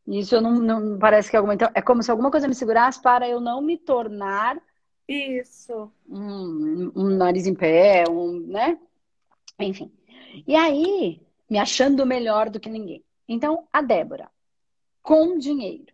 [0.08, 1.54] Isso eu não, não parece que alguma.
[1.54, 4.62] Então, é como se alguma coisa me segurasse para eu não me tornar.
[5.08, 5.92] Isso.
[6.08, 8.78] Um, um nariz em pé, um, né?
[9.60, 9.92] Enfim.
[10.48, 13.04] E aí, me achando melhor do que ninguém.
[13.28, 14.30] Então, a Débora,
[15.02, 15.94] com dinheiro,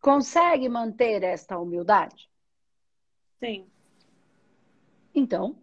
[0.00, 2.28] consegue manter esta humildade?
[3.38, 3.66] Sim.
[5.14, 5.56] Então,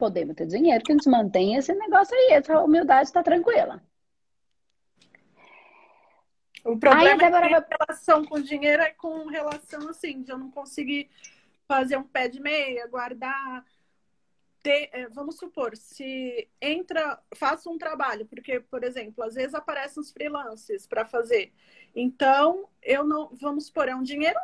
[0.00, 3.82] podemos ter dinheiro que a gente mantém esse negócio aí, essa humildade está tranquila.
[6.64, 7.46] O problema aí, Débora...
[7.46, 11.10] é que relação com dinheiro é com relação assim, de eu não conseguir
[11.68, 13.64] fazer um pé de meia, guardar.
[14.62, 20.02] Ter, é, vamos supor, se entra, faço um trabalho, porque, por exemplo, às vezes aparecem
[20.02, 21.50] os freelancers para fazer.
[21.94, 24.38] Então, eu não, vamos supor, é um dinheiro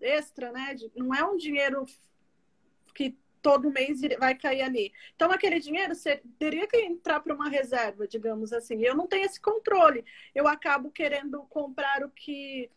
[0.00, 0.76] extra, né?
[0.94, 1.84] Não é um dinheiro
[2.94, 4.92] que todo mês vai cair ali.
[5.14, 5.92] Então, aquele dinheiro
[6.36, 8.82] teria que entrar para uma reserva, digamos assim.
[8.82, 10.04] Eu não tenho esse controle.
[10.34, 12.68] Eu acabo querendo comprar o que,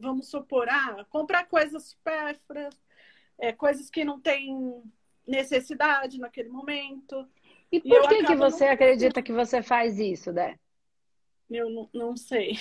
[0.00, 2.80] vamos supor, ah, comprar coisas supérfluas,
[3.40, 4.84] é, coisas que não têm
[5.26, 7.28] necessidade naquele momento.
[7.72, 8.72] E por e que, que você não...
[8.74, 10.56] acredita que você faz isso, Dé?
[11.50, 12.56] Eu não, não sei.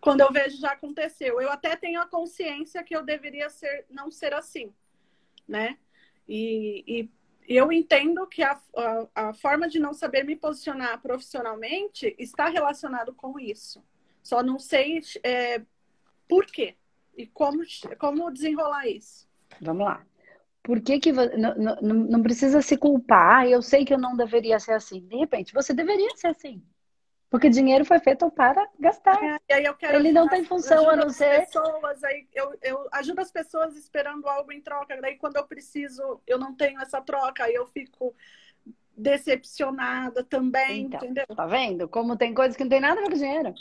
[0.00, 1.40] Quando eu vejo já aconteceu.
[1.40, 4.72] Eu até tenho a consciência que eu deveria ser, não ser assim
[5.46, 5.78] né?
[6.28, 7.10] E, e
[7.48, 13.14] eu entendo que a, a, a, forma de não saber me posicionar profissionalmente está relacionado
[13.14, 13.84] com isso.
[14.22, 15.60] Só não sei é,
[16.28, 16.76] por quê
[17.16, 17.62] e como,
[17.98, 19.28] como desenrolar isso.
[19.60, 20.04] Vamos lá.
[20.62, 23.40] Por que, que não, não, não precisa se culpar?
[23.40, 25.00] Ah, eu sei que eu não deveria ser assim.
[25.00, 26.62] De repente, você deveria ser assim.
[27.32, 29.18] Porque dinheiro foi feito para gastar.
[29.24, 29.38] É,
[29.94, 31.46] Ele não tem função a não ser.
[31.46, 35.00] Pessoas, aí eu, eu ajudo as pessoas esperando algo em troca.
[35.00, 38.14] Daí, quando eu preciso, eu não tenho essa troca, aí eu fico
[38.94, 41.24] decepcionada também, então, entendeu?
[41.34, 41.88] Tá vendo?
[41.88, 43.54] Como tem coisas que não tem nada a ver com dinheiro.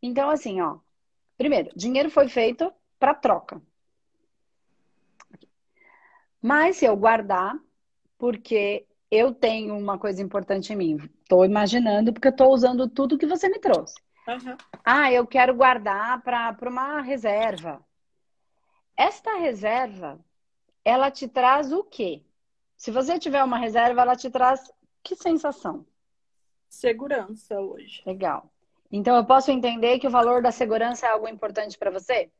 [0.00, 0.78] Então, assim, ó.
[1.36, 3.60] Primeiro, dinheiro foi feito para troca.
[6.40, 7.60] Mas se eu guardar,
[8.16, 10.96] porque eu tenho uma coisa importante em mim.
[11.22, 13.94] Estou imaginando, porque estou usando tudo que você me trouxe.
[14.28, 14.56] Uhum.
[14.84, 17.84] Ah, eu quero guardar para uma reserva.
[18.96, 20.20] Esta reserva,
[20.84, 22.22] ela te traz o quê?
[22.76, 24.70] Se você tiver uma reserva, ela te traz
[25.02, 25.84] que sensação?
[26.68, 28.02] Segurança hoje.
[28.06, 28.50] Legal.
[28.92, 32.30] Então eu posso entender que o valor da segurança é algo importante para você?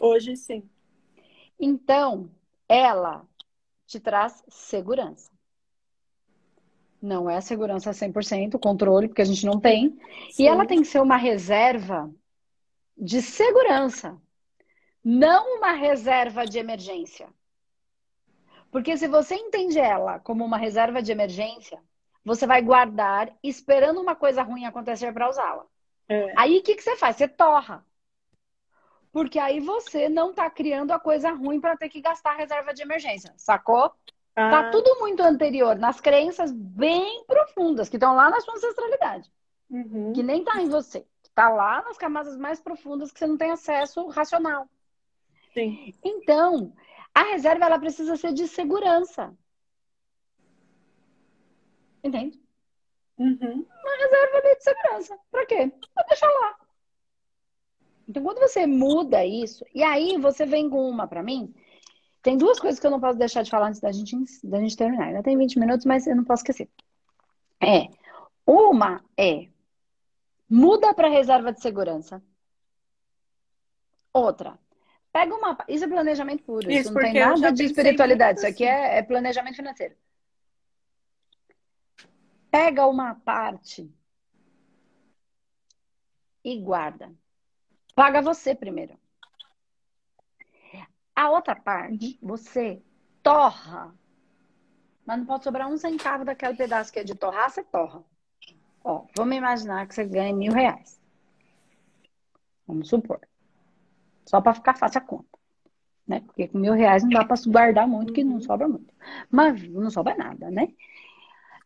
[0.00, 0.68] Hoje sim.
[1.58, 2.30] Então,
[2.68, 3.26] ela
[3.86, 5.33] te traz segurança.
[7.04, 9.90] Não é segurança 100%, controle, porque a gente não tem.
[10.30, 10.42] Sim.
[10.42, 12.10] E ela tem que ser uma reserva
[12.96, 14.18] de segurança,
[15.04, 17.28] não uma reserva de emergência.
[18.70, 21.78] Porque se você entende ela como uma reserva de emergência,
[22.24, 25.66] você vai guardar esperando uma coisa ruim acontecer para usá-la.
[26.08, 26.32] É.
[26.38, 27.16] Aí o que, que você faz?
[27.16, 27.84] Você torra.
[29.12, 32.72] Porque aí você não está criando a coisa ruim para ter que gastar a reserva
[32.72, 33.34] de emergência.
[33.36, 33.92] Sacou?
[34.34, 34.50] Tá ah.
[34.50, 39.30] Tá tudo muito anterior, nas crenças bem profundas, que estão lá na sua ancestralidade.
[39.70, 40.12] Uhum.
[40.12, 41.06] Que nem tá em você.
[41.22, 44.68] Que tá lá nas camadas mais profundas que você não tem acesso racional.
[45.52, 45.94] Sim.
[46.02, 46.72] Então,
[47.14, 49.32] a reserva ela precisa ser de segurança.
[52.02, 52.42] Entende?
[53.16, 53.64] Uhum.
[53.82, 55.18] Uma reserva de segurança.
[55.30, 55.72] Pra quê?
[55.94, 56.56] Pra deixar lá.
[58.08, 61.54] Então, quando você muda isso, e aí você vem com uma para mim,
[62.24, 64.74] tem duas coisas que eu não posso deixar de falar antes da gente, da gente
[64.74, 65.08] terminar.
[65.08, 66.70] Ainda tem 20 minutos, mas eu não posso esquecer.
[67.62, 67.88] É.
[68.46, 69.48] Uma é
[70.48, 72.22] muda para reserva de segurança.
[74.10, 74.58] Outra,
[75.12, 75.58] pega uma.
[75.68, 76.70] Isso é planejamento puro.
[76.70, 78.38] Isso, isso não tem nada de espiritualidade.
[78.38, 79.94] Isso aqui é, é planejamento financeiro.
[82.50, 83.92] Pega uma parte
[86.42, 87.12] e guarda.
[87.94, 88.98] Paga você primeiro.
[91.14, 92.82] A outra parte, você
[93.22, 93.94] torra.
[95.06, 98.02] Mas não pode sobrar um centavo daquele pedaço que é de torrar, você torra.
[98.82, 101.00] Ó, vamos imaginar que você ganha mil reais.
[102.66, 103.20] Vamos supor.
[104.26, 105.38] Só para ficar fácil a conta.
[106.06, 106.20] Né?
[106.20, 108.92] Porque com mil reais não dá para guardar muito, que não sobra muito.
[109.30, 110.68] Mas não sobra nada, né?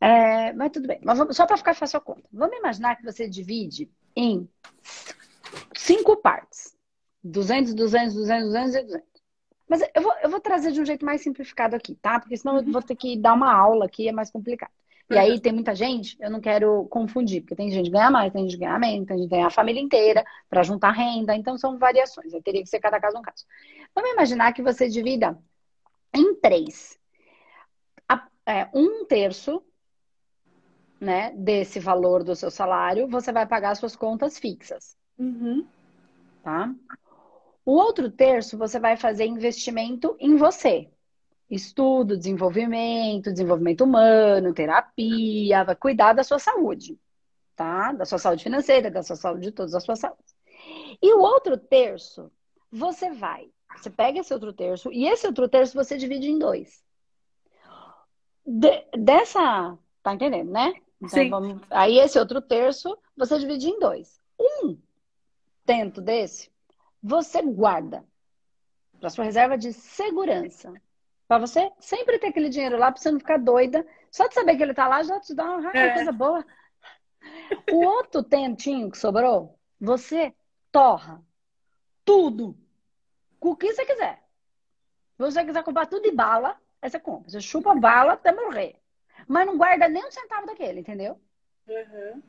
[0.00, 1.00] É, mas tudo bem.
[1.02, 2.22] Mas vamos, só para ficar fácil a conta.
[2.32, 4.48] Vamos imaginar que você divide em
[5.74, 6.76] cinco partes.
[7.24, 9.17] 200, 200, 200, 200 e 200.
[9.68, 12.18] Mas eu vou, eu vou trazer de um jeito mais simplificado aqui, tá?
[12.18, 12.66] Porque senão uhum.
[12.66, 14.72] eu vou ter que dar uma aula aqui, é mais complicado.
[15.10, 15.20] E uhum.
[15.20, 18.42] aí tem muita gente, eu não quero confundir, porque tem gente que ganha mais, tem
[18.42, 21.56] gente que ganha menos, tem gente que ganha a família inteira para juntar renda, então
[21.56, 22.32] são variações.
[22.32, 23.44] Eu teria que ser cada caso um caso.
[23.94, 25.38] Vamos imaginar que você divida
[26.14, 26.98] em três.
[28.48, 29.62] É, um terço
[30.98, 34.96] né, desse valor do seu salário, você vai pagar suas contas fixas.
[35.18, 35.66] Uhum.
[36.42, 36.74] Tá?
[37.68, 40.88] O outro terço você vai fazer investimento em você.
[41.50, 46.98] Estudo, desenvolvimento, desenvolvimento humano, terapia, vai cuidar da sua saúde,
[47.54, 47.92] tá?
[47.92, 50.34] Da sua saúde financeira, da sua saúde de todas as suas saúdes.
[51.02, 52.32] E o outro terço,
[52.72, 56.82] você vai, você pega esse outro terço e esse outro terço você divide em dois.
[58.46, 59.76] de, dessa.
[60.02, 60.72] Tá entendendo, né?
[60.96, 61.28] Então, Sim.
[61.28, 64.18] Vamos, aí esse outro terço você divide em dois.
[64.40, 64.78] Um
[65.66, 66.50] tento desse,
[67.02, 68.04] você guarda
[68.98, 70.72] para sua reserva de segurança.
[71.26, 73.86] Para você sempre ter aquele dinheiro lá, para você não ficar doida.
[74.10, 75.94] Só de saber que ele tá lá já te dá uma é.
[75.94, 76.44] coisa boa.
[77.70, 80.34] O outro tentinho que sobrou, você
[80.72, 81.22] torra
[82.04, 82.56] tudo.
[83.38, 84.22] Com o que você quiser.
[85.16, 87.30] Se você quiser comprar tudo de bala, aí você compra.
[87.30, 88.76] Você chupa bala até morrer.
[89.26, 91.20] Mas não guarda nem um centavo daquele, entendeu?
[91.68, 92.22] Uhum.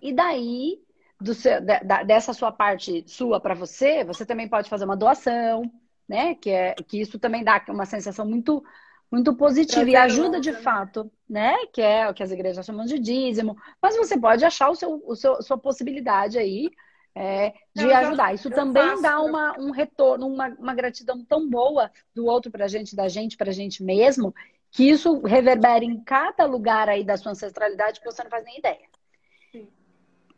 [0.00, 0.84] E daí,
[1.32, 5.70] seu, da, dessa sua parte sua para você, você também pode fazer uma doação,
[6.08, 6.34] né?
[6.34, 8.62] Que, é, que isso também dá uma sensação muito
[9.10, 11.54] muito positiva e ajuda de fato, né?
[11.72, 13.56] Que é o que as igrejas chamam de dízimo.
[13.80, 16.68] Mas você pode achar o seu, o seu sua possibilidade aí
[17.14, 18.34] é, de ajudar.
[18.34, 22.64] Isso também faço, dá uma, um retorno, uma, uma gratidão tão boa do outro para
[22.64, 24.34] a gente, da gente para a gente mesmo,
[24.70, 28.58] que isso reverbera em cada lugar aí da sua ancestralidade que você não faz nem
[28.58, 28.88] ideia.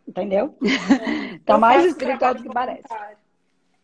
[0.06, 0.56] Entendeu?
[1.36, 1.38] É.
[1.46, 2.82] tá mais espiritual do que parece.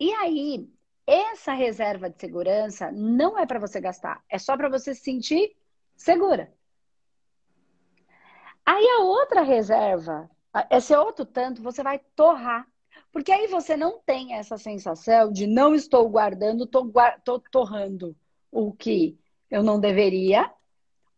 [0.00, 0.68] E aí,
[1.06, 5.54] essa reserva de segurança não é para você gastar, é só para você se sentir
[5.96, 6.52] segura.
[8.66, 10.28] Aí a outra reserva,
[10.70, 12.66] esse outro tanto, você vai torrar
[13.12, 18.16] porque aí você não tem essa sensação de não estou guardando, estou torrando
[18.50, 19.18] o que
[19.50, 20.50] eu não deveria,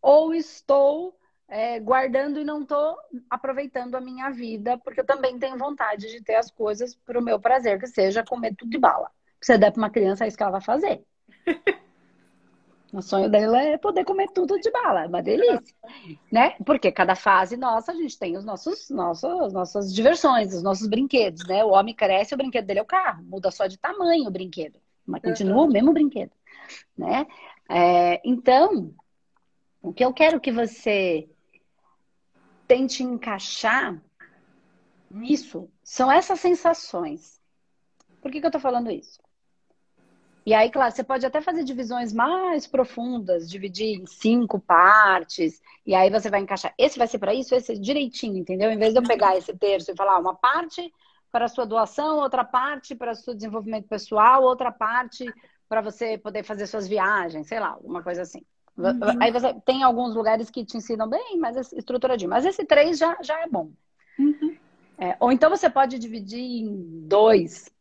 [0.03, 1.17] ou estou
[1.49, 2.97] é, guardando e não estou
[3.29, 7.23] aproveitando a minha vida, porque eu também tenho vontade de ter as coisas para o
[7.23, 9.11] meu prazer, que seja comer tudo de bala.
[9.41, 11.05] Se você der para uma criança, é isso que ela vai fazer.
[12.95, 15.75] O sonho dela é poder comer tudo de bala, é uma delícia,
[16.31, 16.51] né?
[16.65, 21.45] Porque cada fase nossa, a gente tem os nossos, nossos, nossas diversões, os nossos brinquedos,
[21.49, 21.65] né?
[21.65, 24.79] O homem cresce, o brinquedo dele é o carro, muda só de tamanho o brinquedo,
[25.05, 26.31] mas continua o mesmo brinquedo,
[26.97, 27.27] né?
[27.69, 28.95] É, então,
[29.83, 31.29] o que eu quero que você
[32.67, 34.01] tente encaixar
[35.11, 37.41] nisso são essas sensações.
[38.21, 39.23] Por que, que eu tô falando isso?
[40.47, 45.95] E aí, claro, você pode até fazer divisões mais profundas, dividir em cinco partes, e
[45.95, 46.75] aí você vai encaixar.
[46.77, 48.71] Esse vai ser para isso, esse direitinho, entendeu?
[48.71, 50.93] Em vez de eu pegar esse terço e falar uma parte
[51.33, 55.25] para a sua doação, outra parte para o seu desenvolvimento pessoal, outra parte
[55.67, 58.45] para você poder fazer suas viagens, sei lá, alguma coisa assim.
[58.77, 58.99] Uhum.
[59.21, 62.31] Aí você tem alguns lugares que te ensinam bem, mas estruturadinho.
[62.31, 63.71] Mas esse três já, já é bom.
[64.19, 64.57] Uhum.
[64.99, 67.73] É, ou então você pode dividir em dois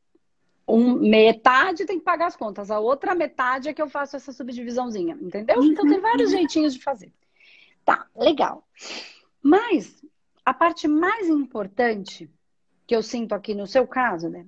[0.67, 4.32] um, metade tem que pagar as contas, a outra metade é que eu faço essa
[4.32, 5.60] subdivisãozinha, entendeu?
[5.60, 5.65] Uhum.
[5.65, 7.12] Então tem vários jeitinhos de fazer.
[7.84, 8.65] Tá, legal.
[9.41, 10.03] Mas
[10.45, 12.29] a parte mais importante
[12.88, 14.45] que eu sinto aqui no seu caso, né,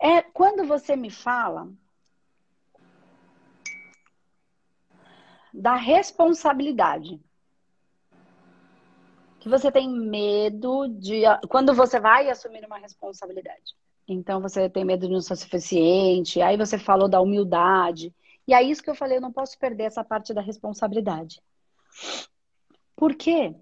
[0.00, 1.68] é quando você me fala
[5.56, 7.18] da responsabilidade.
[9.40, 11.22] Que você tem medo de.
[11.48, 13.74] Quando você vai assumir uma responsabilidade.
[14.06, 16.42] Então você tem medo de não ser suficiente.
[16.42, 18.14] Aí você falou da humildade.
[18.46, 21.42] E é isso que eu falei, eu não posso perder essa parte da responsabilidade.
[22.94, 23.54] Por quê?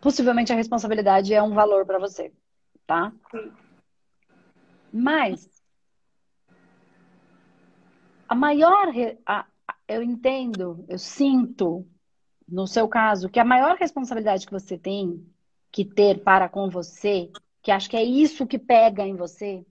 [0.00, 2.32] Possivelmente a responsabilidade é um valor para você,
[2.86, 3.12] tá?
[4.92, 5.48] Mas
[8.28, 8.92] a maior
[9.24, 9.46] a,
[9.86, 11.86] eu entendo, eu sinto
[12.48, 15.26] no seu caso que a maior responsabilidade que você tem
[15.70, 17.30] que ter para com você
[17.62, 19.62] que acho que é isso que pega em você,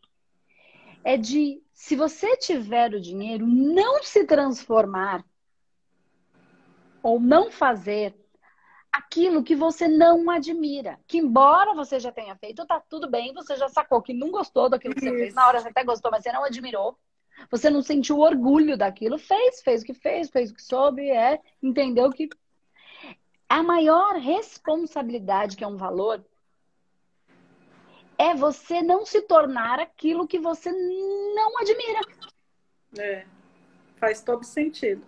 [1.04, 5.26] é de se você tiver o dinheiro, não se transformar
[7.02, 8.16] ou não fazer
[8.92, 11.00] aquilo que você não admira.
[11.08, 14.70] Que embora você já tenha feito, tá tudo bem, você já sacou que não gostou
[14.70, 15.34] daquilo que você fez.
[15.34, 16.98] Na hora você até gostou, mas você não admirou.
[17.50, 21.40] Você não sentiu orgulho daquilo, fez, fez o que fez, fez o que soube, é,
[21.62, 22.30] entendeu que
[23.50, 26.24] a maior responsabilidade que é um valor
[28.18, 32.02] é você não se tornar aquilo que você não admira.
[32.98, 33.26] É,
[33.98, 35.06] faz todo sentido.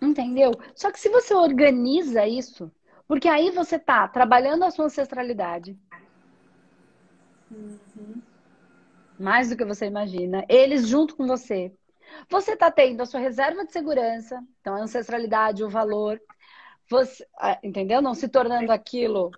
[0.00, 0.52] Entendeu?
[0.74, 2.70] Só que se você organiza isso,
[3.08, 5.78] porque aí você tá trabalhando a sua ancestralidade.
[7.50, 8.22] Uhum.
[9.22, 10.44] Mais do que você imagina.
[10.48, 11.72] Eles junto com você.
[12.28, 16.20] Você tá tendo a sua reserva de segurança, então a ancestralidade, o valor.
[16.90, 18.02] Você, ah, entendeu?
[18.02, 19.30] Não se tornando aquilo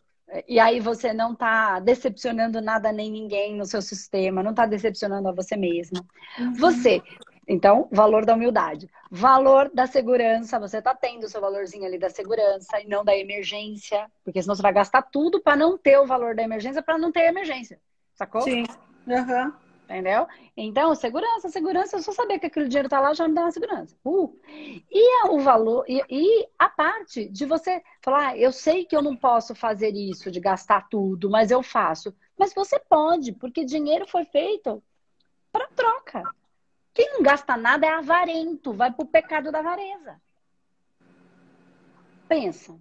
[0.49, 5.29] e aí você não está decepcionando nada nem ninguém no seu sistema, não está decepcionando
[5.29, 6.05] a você mesma.
[6.39, 6.55] Uhum.
[6.55, 7.03] Você,
[7.47, 8.89] então, valor da humildade.
[9.11, 13.17] Valor da segurança, você está tendo o seu valorzinho ali da segurança e não da
[13.17, 16.99] emergência, porque senão você vai gastar tudo para não ter o valor da emergência, para
[16.99, 17.79] não ter emergência.
[18.15, 18.41] Sacou?
[18.41, 18.65] Sim.
[19.07, 19.53] Uhum.
[19.85, 20.27] Entendeu?
[20.57, 23.95] Então, segurança, segurança, só saber que aquele dinheiro tá lá já me dá uma segurança.
[24.03, 24.35] Uh.
[24.91, 29.03] E o valor, e, e, a parte de você falar, ah, eu sei que eu
[29.03, 32.15] não posso fazer isso, de gastar tudo, mas eu faço.
[32.39, 34.83] Mas você pode, porque dinheiro foi feito
[35.53, 36.23] para troca.
[36.95, 40.19] Quem não gasta nada é avarento, vai pro pecado da avareza.
[42.27, 42.75] Pensa,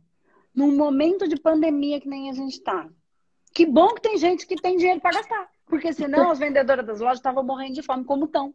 [0.56, 2.88] num momento de pandemia que nem a gente tá.
[3.54, 5.52] Que bom que tem gente que tem dinheiro para gastar.
[5.74, 8.54] Porque senão as vendedoras das lojas estavam morrendo de fome como estão.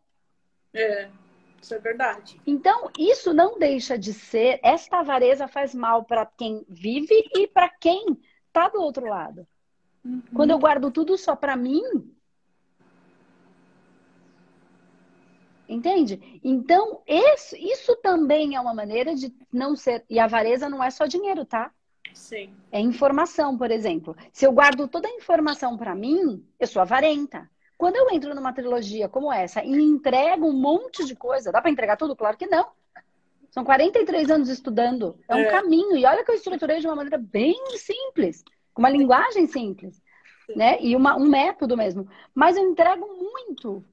[0.72, 1.08] É,
[1.60, 2.40] isso é verdade.
[2.46, 4.60] Então, isso não deixa de ser.
[4.62, 8.16] Esta avareza faz mal para quem vive e para quem
[8.46, 9.44] está do outro lado.
[10.04, 10.22] Uhum.
[10.32, 11.82] Quando eu guardo tudo só para mim.
[15.68, 16.40] Entende?
[16.44, 20.04] Então, isso, isso também é uma maneira de não ser.
[20.08, 21.72] E a avareza não é só dinheiro, tá?
[22.14, 22.54] Sim.
[22.70, 24.16] É informação, por exemplo.
[24.32, 27.48] Se eu guardo toda a informação para mim, eu sou avarenta.
[27.76, 31.70] Quando eu entro numa trilogia como essa e entrego um monte de coisa, dá para
[31.70, 32.16] entregar tudo?
[32.16, 32.66] Claro que não.
[33.50, 35.18] São 43 anos estudando.
[35.28, 35.50] É um é.
[35.50, 35.96] caminho.
[35.96, 38.44] E olha que eu estruturei de uma maneira bem simples,
[38.74, 40.02] com uma linguagem simples,
[40.54, 40.78] né?
[40.80, 42.08] E uma, um método mesmo.
[42.34, 43.84] Mas eu entrego muito.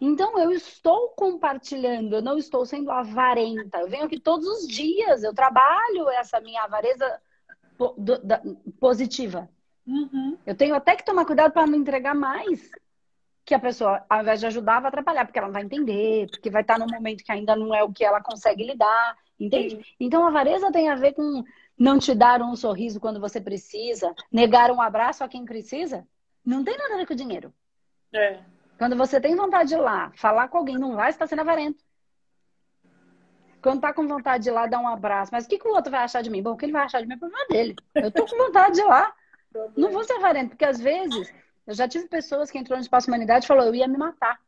[0.00, 3.78] Então eu estou compartilhando, eu não estou sendo avarenta.
[3.78, 7.20] Eu venho aqui todos os dias, eu trabalho essa minha avareza
[7.96, 8.42] do, da,
[8.78, 9.48] positiva.
[9.86, 10.36] Uhum.
[10.46, 12.70] Eu tenho até que tomar cuidado para não entregar mais
[13.44, 16.50] que a pessoa, ao invés de ajudar, vai atrapalhar, porque ela não vai entender, porque
[16.50, 19.84] vai estar num momento que ainda não é o que ela consegue lidar, entende?
[19.98, 21.42] Então a avareza tem a ver com
[21.76, 26.06] não te dar um sorriso quando você precisa, negar um abraço a quem precisa.
[26.44, 27.52] Não tem nada a ver com o dinheiro.
[28.12, 28.38] É.
[28.78, 31.40] Quando você tem vontade de ir lá, falar com alguém, não vai, você está sendo
[31.40, 31.82] avarento.
[33.62, 35.72] Quando tá com vontade de ir lá dar um abraço, mas o que, que o
[35.72, 36.42] outro vai achar de mim?
[36.42, 37.76] Bom, o que ele vai achar de mim é problema dele.
[37.94, 39.12] Eu tô com vontade de ir lá.
[39.76, 41.32] Não vou ser avarento, porque às vezes
[41.66, 44.40] eu já tive pessoas que entrou no espaço humanidade e falou, eu ia me matar.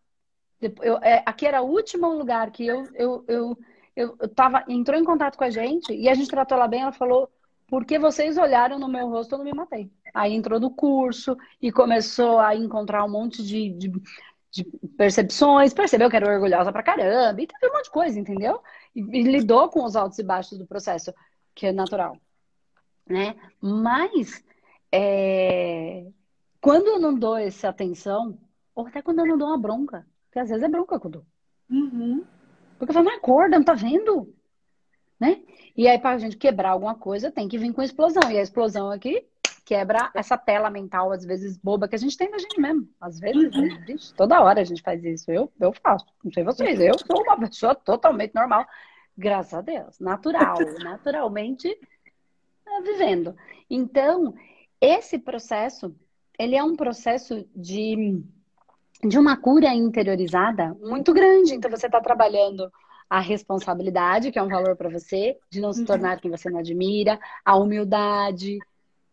[0.60, 3.58] Eu, é, aqui era o último lugar que eu, eu, eu,
[3.96, 6.82] eu, eu tava, entrou em contato com a gente e a gente tratou ela bem,
[6.82, 7.28] ela falou,
[7.66, 9.90] porque vocês olharam no meu rosto, eu não me matei.
[10.14, 13.92] Aí entrou no curso e começou a encontrar um monte de, de,
[14.52, 14.64] de
[14.98, 18.60] percepções, percebeu que era orgulhosa pra caramba, e teve um monte de coisa, entendeu?
[18.94, 21.12] E, e, lidou com os altos e baixos do processo,
[21.54, 22.18] que é natural.
[23.08, 23.34] Né?
[23.60, 24.44] Mas
[24.92, 26.06] é...
[26.60, 28.38] quando eu não dou essa atenção,
[28.74, 31.10] ou até quando eu não dou uma bronca, porque às vezes é bronca que eu
[31.10, 31.26] dou.
[31.70, 32.22] Uhum.
[32.78, 34.34] Porque eu falo, não acorda, não tá vendo?
[35.18, 35.42] Né?
[35.74, 38.30] E aí, pra gente quebrar alguma coisa, tem que vir com explosão.
[38.30, 39.26] E a explosão aqui
[39.64, 42.88] quebra essa tela mental, às vezes, boba, que a gente tem na gente mesmo.
[43.00, 44.14] Às vezes, uhum.
[44.16, 45.30] toda hora a gente faz isso.
[45.30, 46.06] Eu, eu faço.
[46.22, 46.80] Não sei vocês.
[46.80, 48.66] Eu sou uma pessoa totalmente normal.
[49.16, 49.98] Graças a Deus.
[50.00, 50.56] Natural.
[50.82, 51.68] naturalmente
[52.66, 53.36] é, vivendo.
[53.70, 54.34] Então,
[54.80, 55.94] esse processo,
[56.38, 58.22] ele é um processo de,
[59.04, 61.54] de uma cura interiorizada muito grande.
[61.54, 62.70] Então, você está trabalhando
[63.08, 65.86] a responsabilidade, que é um valor para você, de não se uhum.
[65.86, 68.58] tornar quem você não admira, a humildade,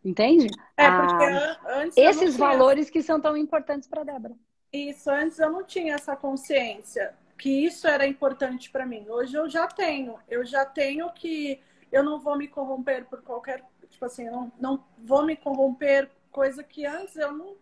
[0.04, 0.48] Entende?
[0.76, 1.96] É, porque ah, antes.
[1.96, 4.34] Esses valores que são tão importantes para Débora.
[4.72, 9.06] Isso, antes eu não tinha essa consciência que isso era importante para mim.
[9.08, 10.18] Hoje eu já tenho.
[10.28, 13.64] Eu já tenho que eu não vou me corromper por qualquer.
[13.88, 17.56] Tipo assim, eu não, não vou me corromper, coisa que antes eu não.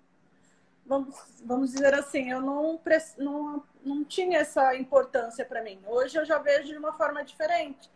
[0.84, 1.14] Vamos,
[1.44, 2.80] vamos dizer assim, eu não,
[3.18, 5.78] não, não tinha essa importância para mim.
[5.86, 7.90] Hoje eu já vejo de uma forma diferente.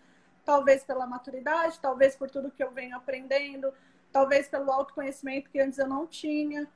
[0.44, 3.72] Talvez pela maturidade, talvez por tudo que eu venho aprendendo
[4.12, 6.68] talvez pelo autoconhecimento que antes eu não tinha.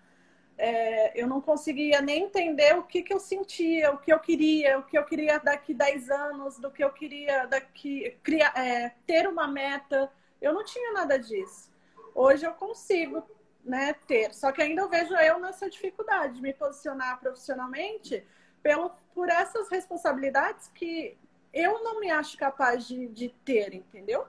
[0.58, 4.78] É, eu não conseguia nem entender o que, que eu sentia, o que eu queria,
[4.78, 9.28] o que eu queria daqui 10 anos, do que eu queria daqui criar, é, ter
[9.28, 10.10] uma meta.
[10.40, 11.70] Eu não tinha nada disso.
[12.14, 13.22] Hoje eu consigo
[13.62, 18.24] né, ter, só que ainda eu vejo eu nessa dificuldade de me posicionar profissionalmente
[18.62, 21.18] pelo, por essas responsabilidades que
[21.52, 24.26] eu não me acho capaz de, de ter, entendeu?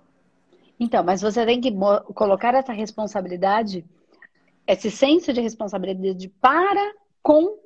[0.80, 1.72] Então, mas você tem que
[2.14, 3.86] colocar essa responsabilidade,
[4.66, 7.58] esse senso de responsabilidade para com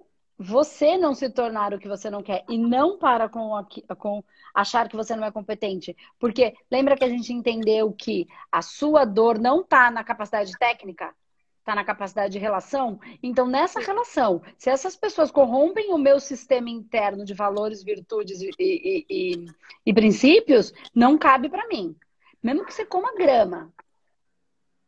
[0.41, 3.51] você não se tornar o que você não quer e não para com,
[3.97, 4.23] com
[4.55, 5.95] achar que você não é competente.
[6.19, 11.13] Porque lembra que a gente entendeu que a sua dor não está na capacidade técnica,
[11.59, 12.99] está na capacidade de relação.
[13.21, 18.49] Então, nessa relação, se essas pessoas corrompem o meu sistema interno de valores, virtudes e,
[18.57, 19.45] e, e,
[19.85, 21.95] e princípios, não cabe para mim.
[22.41, 23.71] Mesmo que você coma grama.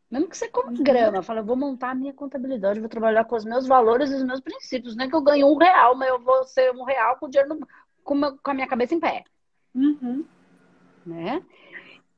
[0.09, 0.83] Mesmo que você coma uhum.
[0.83, 1.23] grama.
[1.23, 4.23] Fala, eu vou montar a minha contabilidade, vou trabalhar com os meus valores e os
[4.23, 4.95] meus princípios.
[4.95, 7.55] Nem que eu ganhe um real, mas eu vou ser um real com o dinheiro
[7.55, 7.67] no,
[8.03, 9.23] com, a minha cabeça em pé.
[9.73, 10.25] Uhum.
[11.05, 11.43] Né?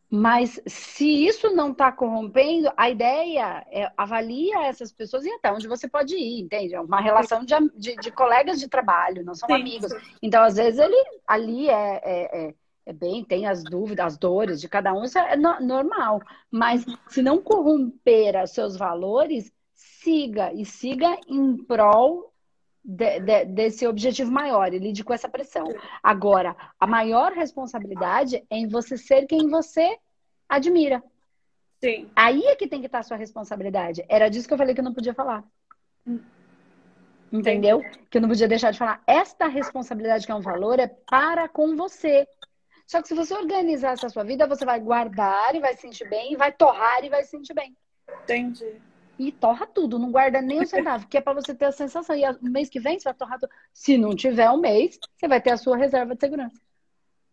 [0.09, 5.67] Mas se isso não está corrompendo, a ideia é avalia essas pessoas e até onde
[5.67, 6.75] você pode ir, entende?
[6.75, 9.91] É uma relação de, de, de colegas de trabalho, não são sim, amigos.
[10.21, 10.95] Então, às vezes, ele
[11.27, 12.55] ali é, é, é,
[12.85, 16.21] é, bem, tem as dúvidas, as dores de cada um, isso é no, normal.
[16.51, 22.31] Mas se não corromper os seus valores, siga e siga em prol
[22.83, 25.67] de, de, desse objetivo maior e lide com essa pressão.
[26.03, 29.97] Agora, a maior responsabilidade é em você ser quem você
[30.47, 31.03] admira.
[31.83, 32.09] Sim.
[32.15, 34.05] Aí é que tem que estar a sua responsabilidade.
[34.07, 35.43] Era disso que eu falei que eu não podia falar.
[37.31, 37.81] Entendeu?
[37.81, 37.99] Sim.
[38.09, 39.01] Que eu não podia deixar de falar.
[39.07, 42.27] Esta responsabilidade que é um valor é para com você.
[42.85, 46.07] Só que se você organizar essa sua vida, você vai guardar e vai se sentir
[46.09, 47.75] bem, vai torrar e vai se sentir bem.
[48.23, 48.81] Entendi.
[49.17, 52.15] E torra tudo, não guarda nem um centavo, que é para você ter a sensação.
[52.15, 53.51] E no mês que vem você vai torrar tudo.
[53.73, 56.59] Se não tiver um mês, você vai ter a sua reserva de segurança.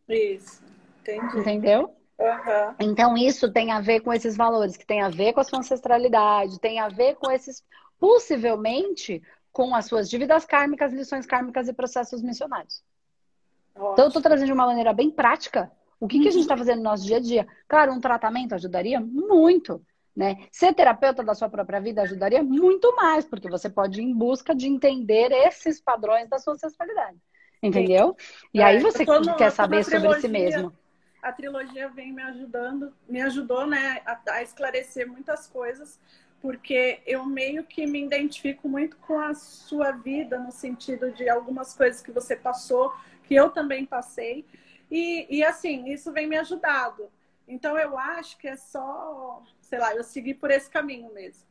[0.09, 0.62] Isso.
[1.00, 1.38] Entendi.
[1.38, 1.96] Entendeu?
[2.18, 2.74] Uhum.
[2.78, 5.59] Então, isso tem a ver com esses valores, que tem a ver com a sua
[5.59, 7.64] ancestralidade, tem a ver com esses,
[7.98, 12.82] possivelmente, com as suas dívidas kármicas, lições kármicas e processos missionários.
[13.75, 13.93] Ótimo.
[13.93, 15.70] Então, eu estou trazendo de uma maneira bem prática
[16.01, 16.23] o que, uhum.
[16.23, 16.59] que a gente está uhum.
[16.59, 17.47] fazendo no nosso dia a dia.
[17.68, 19.83] Claro, um tratamento ajudaria muito.
[20.14, 20.47] Né?
[20.51, 24.55] Ser terapeuta da sua própria vida ajudaria muito mais, porque você pode ir em busca
[24.55, 27.16] de entender esses padrões da sua ancestralidade.
[27.62, 28.14] Entendeu?
[28.53, 30.73] E é, aí você no, quer saber sobre si mesmo
[31.23, 36.01] a trilogia vem me ajudando, me ajudou, né, a, a, esclarecer muitas coisas,
[36.41, 41.77] porque eu meio que me identifico muito com a sua vida, no sentido de algumas
[41.77, 42.93] coisas que você passou,
[43.33, 44.45] que eu também passei,
[44.91, 47.09] e, e assim, isso vem me ajudado.
[47.49, 51.45] Então eu acho que é só, sei lá, eu seguir por esse caminho mesmo.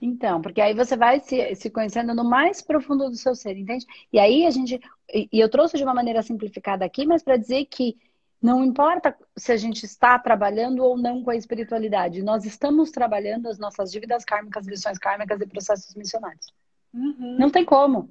[0.00, 3.86] Então, porque aí você vai se, se conhecendo no mais profundo do seu ser, entende?
[4.12, 4.80] E aí a gente.
[5.14, 7.96] E eu trouxe de uma maneira simplificada aqui, mas para dizer que
[8.42, 13.48] não importa se a gente está trabalhando ou não com a espiritualidade, nós estamos trabalhando
[13.48, 16.52] as nossas dívidas kármicas, lições kármicas e processos missionários.
[16.92, 17.36] Uhum.
[17.38, 18.10] Não tem como.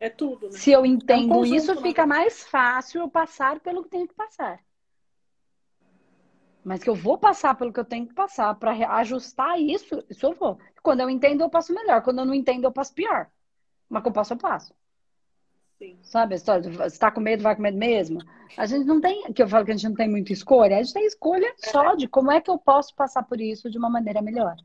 [0.00, 0.46] É tudo.
[0.46, 0.52] Né?
[0.52, 1.82] Se eu entendo é um isso, né?
[1.82, 4.58] fica mais fácil eu passar pelo que tenho que passar.
[6.64, 10.26] Mas que eu vou passar pelo que eu tenho que passar para ajustar isso, isso
[10.26, 10.58] eu vou.
[10.82, 12.02] Quando eu entendo, eu passo melhor.
[12.02, 13.30] Quando eu não entendo, eu passo pior.
[13.88, 14.74] Mas que eu passo, eu passo.
[15.78, 15.98] Sim.
[16.02, 16.70] Sabe a história?
[16.70, 18.20] Você está com medo, vai com medo mesmo?
[18.56, 20.82] A gente não tem, que eu falo que a gente não tem muita escolha, a
[20.82, 23.88] gente tem escolha só de como é que eu posso passar por isso de uma
[23.88, 24.56] maneira melhor.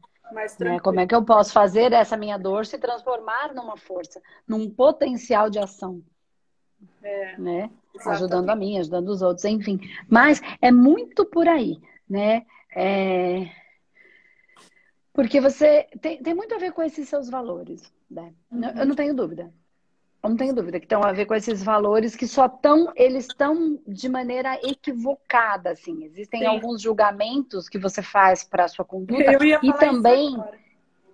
[0.59, 0.79] Né?
[0.79, 5.49] Como é que eu posso fazer essa minha dor se transformar numa força, num potencial
[5.49, 6.01] de ação.
[7.01, 7.69] É, né?
[8.05, 9.79] Ajudando a mim, ajudando os outros, enfim.
[10.09, 12.45] Mas é muito por aí, né?
[12.75, 13.49] É...
[15.13, 18.33] Porque você tem, tem muito a ver com esses seus valores, né?
[18.51, 18.63] Uhum.
[18.63, 19.53] Eu não tenho dúvida.
[20.29, 23.79] Não tenho dúvida que estão a ver com esses valores que só estão, eles estão
[23.87, 26.03] de maneira equivocada, assim.
[26.03, 26.47] Existem Sim.
[26.47, 30.35] alguns julgamentos que você faz para a sua conduta e também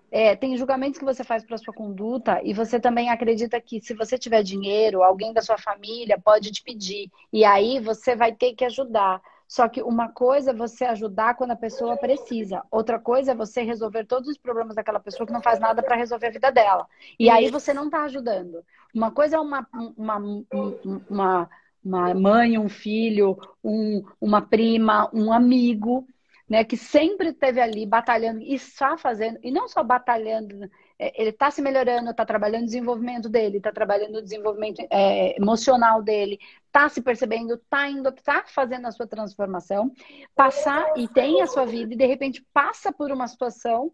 [0.09, 3.93] é, tem julgamentos que você faz para sua conduta e você também acredita que se
[3.93, 8.53] você tiver dinheiro, alguém da sua família pode te pedir e aí você vai ter
[8.53, 9.21] que ajudar.
[9.51, 13.61] Só que uma coisa é você ajudar quando a pessoa precisa, outra coisa é você
[13.61, 16.87] resolver todos os problemas daquela pessoa que não faz nada para resolver a vida dela.
[17.19, 18.63] E aí você não está ajudando.
[18.95, 20.17] Uma coisa é uma, uma,
[21.09, 21.49] uma,
[21.83, 26.07] uma mãe, um filho, um, uma prima, um amigo,
[26.49, 30.71] né, que sempre esteve ali batalhando e está fazendo, e não só batalhando
[31.15, 36.03] ele está se melhorando, está trabalhando o desenvolvimento dele, está trabalhando o desenvolvimento é, emocional
[36.03, 39.91] dele, está se percebendo, está indo, está fazendo a sua transformação,
[40.35, 43.91] passar e tem a sua vida e de repente passa por uma situação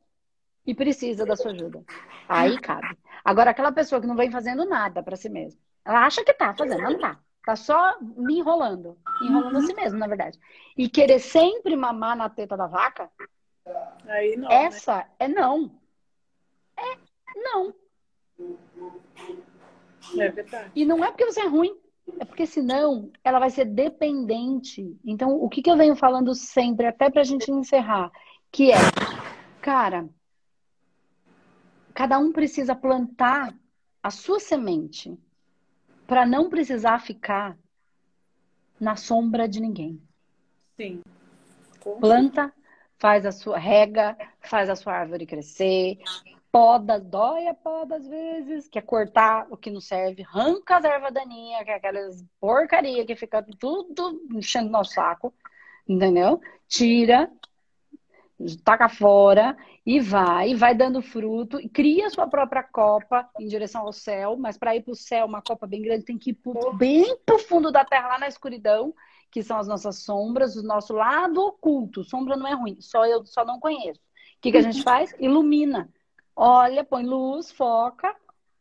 [0.65, 1.81] e precisa da sua ajuda.
[2.27, 2.97] Aí cabe.
[3.23, 6.53] Agora, aquela pessoa que não vem fazendo nada para si mesma, ela acha que está
[6.53, 7.17] fazendo, não está.
[7.45, 8.97] Tá só me enrolando.
[9.21, 9.63] Enrolando uhum.
[9.63, 10.37] a si mesmo, na verdade.
[10.75, 13.09] E querer sempre mamar na teta da vaca.
[14.35, 14.65] Não, né?
[14.65, 15.07] essa né?
[15.19, 15.71] é não.
[17.57, 17.73] Não.
[20.21, 20.71] É verdade.
[20.75, 21.75] E não é porque você é ruim,
[22.19, 24.97] é porque senão ela vai ser dependente.
[25.03, 28.11] Então, o que, que eu venho falando sempre, até pra gente encerrar,
[28.51, 28.77] que é,
[29.61, 30.07] cara,
[31.93, 33.53] cada um precisa plantar
[34.01, 35.17] a sua semente
[36.05, 37.57] para não precisar ficar
[38.79, 40.01] na sombra de ninguém.
[40.77, 41.01] Sim.
[41.99, 42.53] Planta,
[42.97, 45.97] faz a sua rega, faz a sua árvore crescer,
[46.57, 50.83] poda, dói a poda às vezes, que é cortar o que não serve, arranca as
[50.83, 55.31] ervas daninhas, que é aquelas porcaria que fica tudo enchendo nosso saco,
[55.87, 56.41] entendeu?
[56.67, 57.31] Tira,
[58.63, 59.55] taca fora
[59.85, 64.57] e vai, vai dando fruto, e cria sua própria copa em direção ao céu, mas
[64.57, 67.35] para ir para o céu, uma copa bem grande, tem que ir pro, bem para
[67.35, 68.95] o fundo da terra, lá na escuridão,
[69.29, 72.03] que são as nossas sombras, o nosso lado oculto.
[72.03, 73.99] Sombra não é ruim, só eu só não conheço.
[73.99, 75.15] O que, que a gente faz?
[75.19, 75.87] Ilumina.
[76.39, 78.15] Olha, põe luz, foca,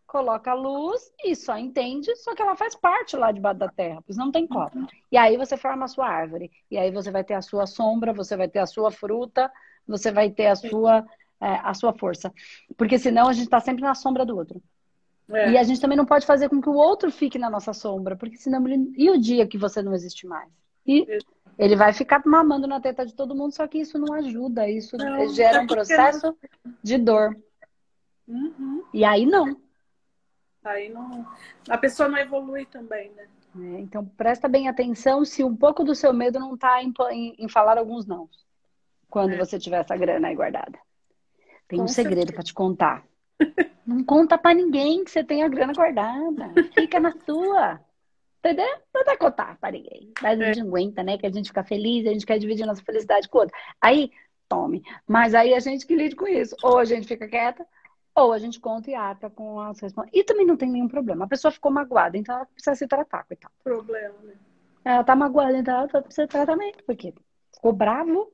[0.07, 4.03] coloca a luz e só entende, só que ela faz parte lá debaixo da terra,
[4.07, 4.89] pois não tem copa.
[5.13, 6.51] E aí você forma a sua árvore.
[6.71, 9.53] E aí você vai ter a sua sombra, você vai ter a sua fruta,
[9.87, 11.05] você vai ter a sua,
[11.39, 12.33] é, a sua força.
[12.79, 14.63] Porque senão a gente está sempre na sombra do outro.
[15.29, 15.51] É.
[15.51, 18.17] E a gente também não pode fazer com que o outro fique na nossa sombra,
[18.17, 18.95] porque senão ele...
[18.97, 20.49] e o dia que você não existe mais?
[20.87, 21.07] E
[21.59, 24.97] ele vai ficar mamando na teta de todo mundo, só que isso não ajuda, isso
[24.97, 26.75] não, gera um processo não...
[26.83, 27.37] de dor.
[28.27, 28.85] Uhum.
[28.93, 29.57] E aí não.
[30.65, 31.27] Aí não.
[31.69, 33.29] A pessoa não evolui também, né?
[33.59, 37.37] É, então presta bem atenção se um pouco do seu medo não está em, em,
[37.39, 38.29] em, falar alguns não.
[39.09, 39.39] Quando é.
[39.39, 40.79] você tiver essa grana aí guardada.
[41.69, 43.05] Tem Com um segredo para te contar.
[43.87, 46.53] Não conta para ninguém que você tem a grana guardada.
[46.75, 47.81] Fica na sua.
[48.39, 48.79] Entendeu?
[48.95, 50.13] Não dá contar para ninguém.
[50.23, 51.19] Mas a gente não aguenta, né?
[51.19, 53.57] Que a gente fica feliz, a gente quer dividir nossa felicidade com o outro.
[53.81, 54.11] Aí,
[54.49, 54.83] tome.
[55.07, 56.55] Mas aí a gente que lide com isso.
[56.63, 57.67] Ou a gente fica quieta,
[58.17, 60.11] ou a gente conta e ata com as respostas.
[60.15, 61.27] E também não tem nenhum problema.
[61.27, 63.53] A pessoa ficou magoada, então ela precisa se tratar, coitada.
[63.63, 64.35] Problema, né?
[64.85, 66.83] Ela tá magoada, então ela precisa de tratamento.
[66.85, 67.13] Por quê?
[67.55, 68.33] Ficou bravo.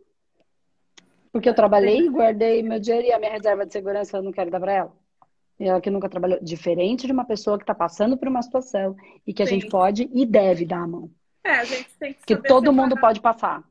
[1.33, 4.51] Porque eu trabalhei, guardei meu dinheiro e a minha reserva de segurança eu não quero
[4.51, 4.93] dar pra ela.
[5.59, 6.39] E ela que nunca trabalhou.
[6.43, 8.95] Diferente de uma pessoa que tá passando por uma situação
[9.27, 9.55] e que a Sim.
[9.61, 11.11] gente pode e deve dar a mão.
[11.43, 12.73] É, a gente tem que Que todo separar.
[12.73, 13.65] mundo pode passar.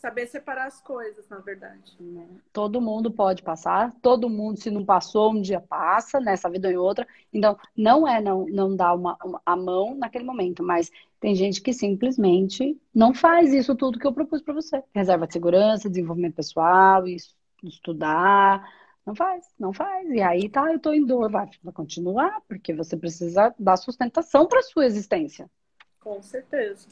[0.00, 1.94] Saber separar as coisas, na verdade.
[2.00, 2.26] Né?
[2.54, 6.74] Todo mundo pode passar, todo mundo, se não passou, um dia passa, nessa vida ou
[6.74, 7.06] em outra.
[7.30, 10.90] Então, não é não, não dar uma, uma, a mão naquele momento, mas
[11.20, 14.82] tem gente que simplesmente não faz isso tudo que eu propus para você.
[14.94, 17.04] Reserva de segurança, desenvolvimento pessoal,
[17.62, 18.66] estudar.
[19.04, 20.08] Não faz, não faz.
[20.08, 24.46] E aí tá, eu tô em dor, vai, vai continuar, porque você precisa dar sustentação
[24.46, 25.50] para sua existência.
[26.00, 26.88] Com certeza.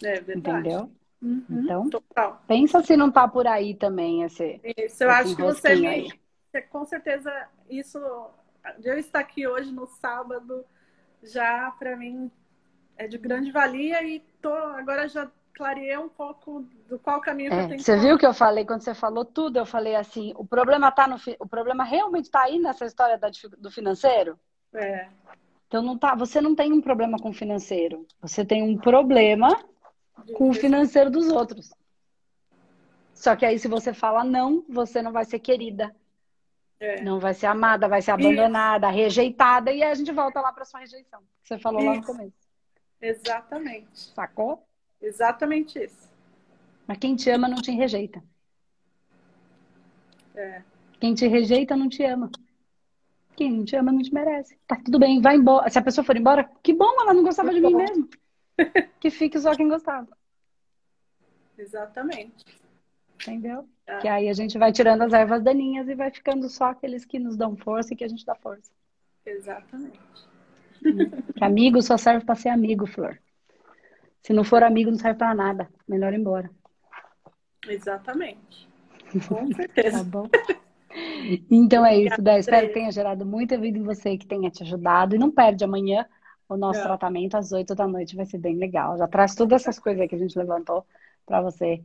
[0.00, 0.68] É verdade.
[0.68, 0.92] Entendeu?
[1.24, 2.42] Uhum, então, total.
[2.46, 4.60] pensa se não tá por aí também esse.
[4.76, 6.12] Isso, eu acho que você me.
[6.50, 7.32] Você, com certeza,
[7.68, 7.98] isso.
[8.78, 10.64] De eu estar aqui hoje no sábado,
[11.22, 12.30] já para mim
[12.96, 17.56] é de grande valia e tô agora já clareei um pouco do qual caminho é,
[17.56, 19.58] que eu tenho Você viu que eu falei quando você falou tudo?
[19.58, 23.30] Eu falei assim, o problema tá no o problema realmente está aí nessa história da,
[23.58, 24.38] do financeiro.
[24.74, 25.08] É.
[25.68, 29.48] Então não tá, você não tem um problema com o financeiro, você tem um problema
[30.36, 31.72] com o financeiro dos outros.
[33.14, 35.94] Só que aí, se você fala não, você não vai ser querida.
[36.80, 37.00] É.
[37.02, 38.96] Não vai ser amada, vai ser abandonada, isso.
[38.96, 41.20] rejeitada, e aí a gente volta lá para sua rejeição.
[41.42, 41.88] Que você falou isso.
[41.88, 42.44] lá no começo.
[43.00, 43.88] Exatamente.
[44.14, 44.66] Sacou?
[45.00, 46.10] Exatamente isso.
[46.86, 48.22] Mas quem te ama não te rejeita.
[50.34, 50.62] É.
[51.00, 52.30] Quem te rejeita não te ama.
[53.36, 54.58] Quem não te ama não te merece.
[54.66, 55.68] Tá tudo bem, vai embora.
[55.70, 57.68] Se a pessoa for embora, que bom, ela não gostava que de bom.
[57.68, 58.08] mim mesmo.
[59.00, 60.08] que fique só quem gostava.
[61.58, 62.44] Exatamente.
[63.14, 63.68] Entendeu?
[63.86, 63.98] É.
[63.98, 67.18] Que aí a gente vai tirando as ervas daninhas e vai ficando só aqueles que
[67.18, 68.70] nos dão força e que a gente dá força.
[69.24, 70.00] Exatamente.
[71.36, 73.18] Que amigo só serve para ser amigo, Flor.
[74.22, 75.68] Se não for amigo, não serve para nada.
[75.86, 76.50] Melhor ir embora.
[77.68, 78.68] Exatamente.
[79.28, 79.98] Com certeza.
[79.98, 80.28] tá bom.
[81.50, 82.38] Então é isso, Dé.
[82.38, 85.14] Espero que tenha gerado muita vida em você, que tenha te ajudado.
[85.14, 86.06] E não perde amanhã
[86.54, 86.86] o nosso não.
[86.86, 88.16] tratamento às 8 da noite.
[88.16, 88.96] Vai ser bem legal.
[88.96, 90.86] Já traz todas essas coisas que a gente levantou
[91.26, 91.82] para você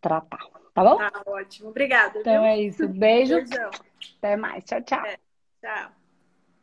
[0.00, 0.46] tratar.
[0.74, 0.96] Tá bom?
[0.96, 1.70] Tá ótimo.
[1.70, 2.20] Obrigada.
[2.20, 2.44] Então viu?
[2.44, 2.88] é isso.
[2.88, 3.34] Beijo.
[3.36, 3.70] Beijão.
[4.18, 4.64] Até mais.
[4.64, 5.04] Tchau, tchau.
[5.04, 5.18] É.
[5.60, 5.99] Tchau.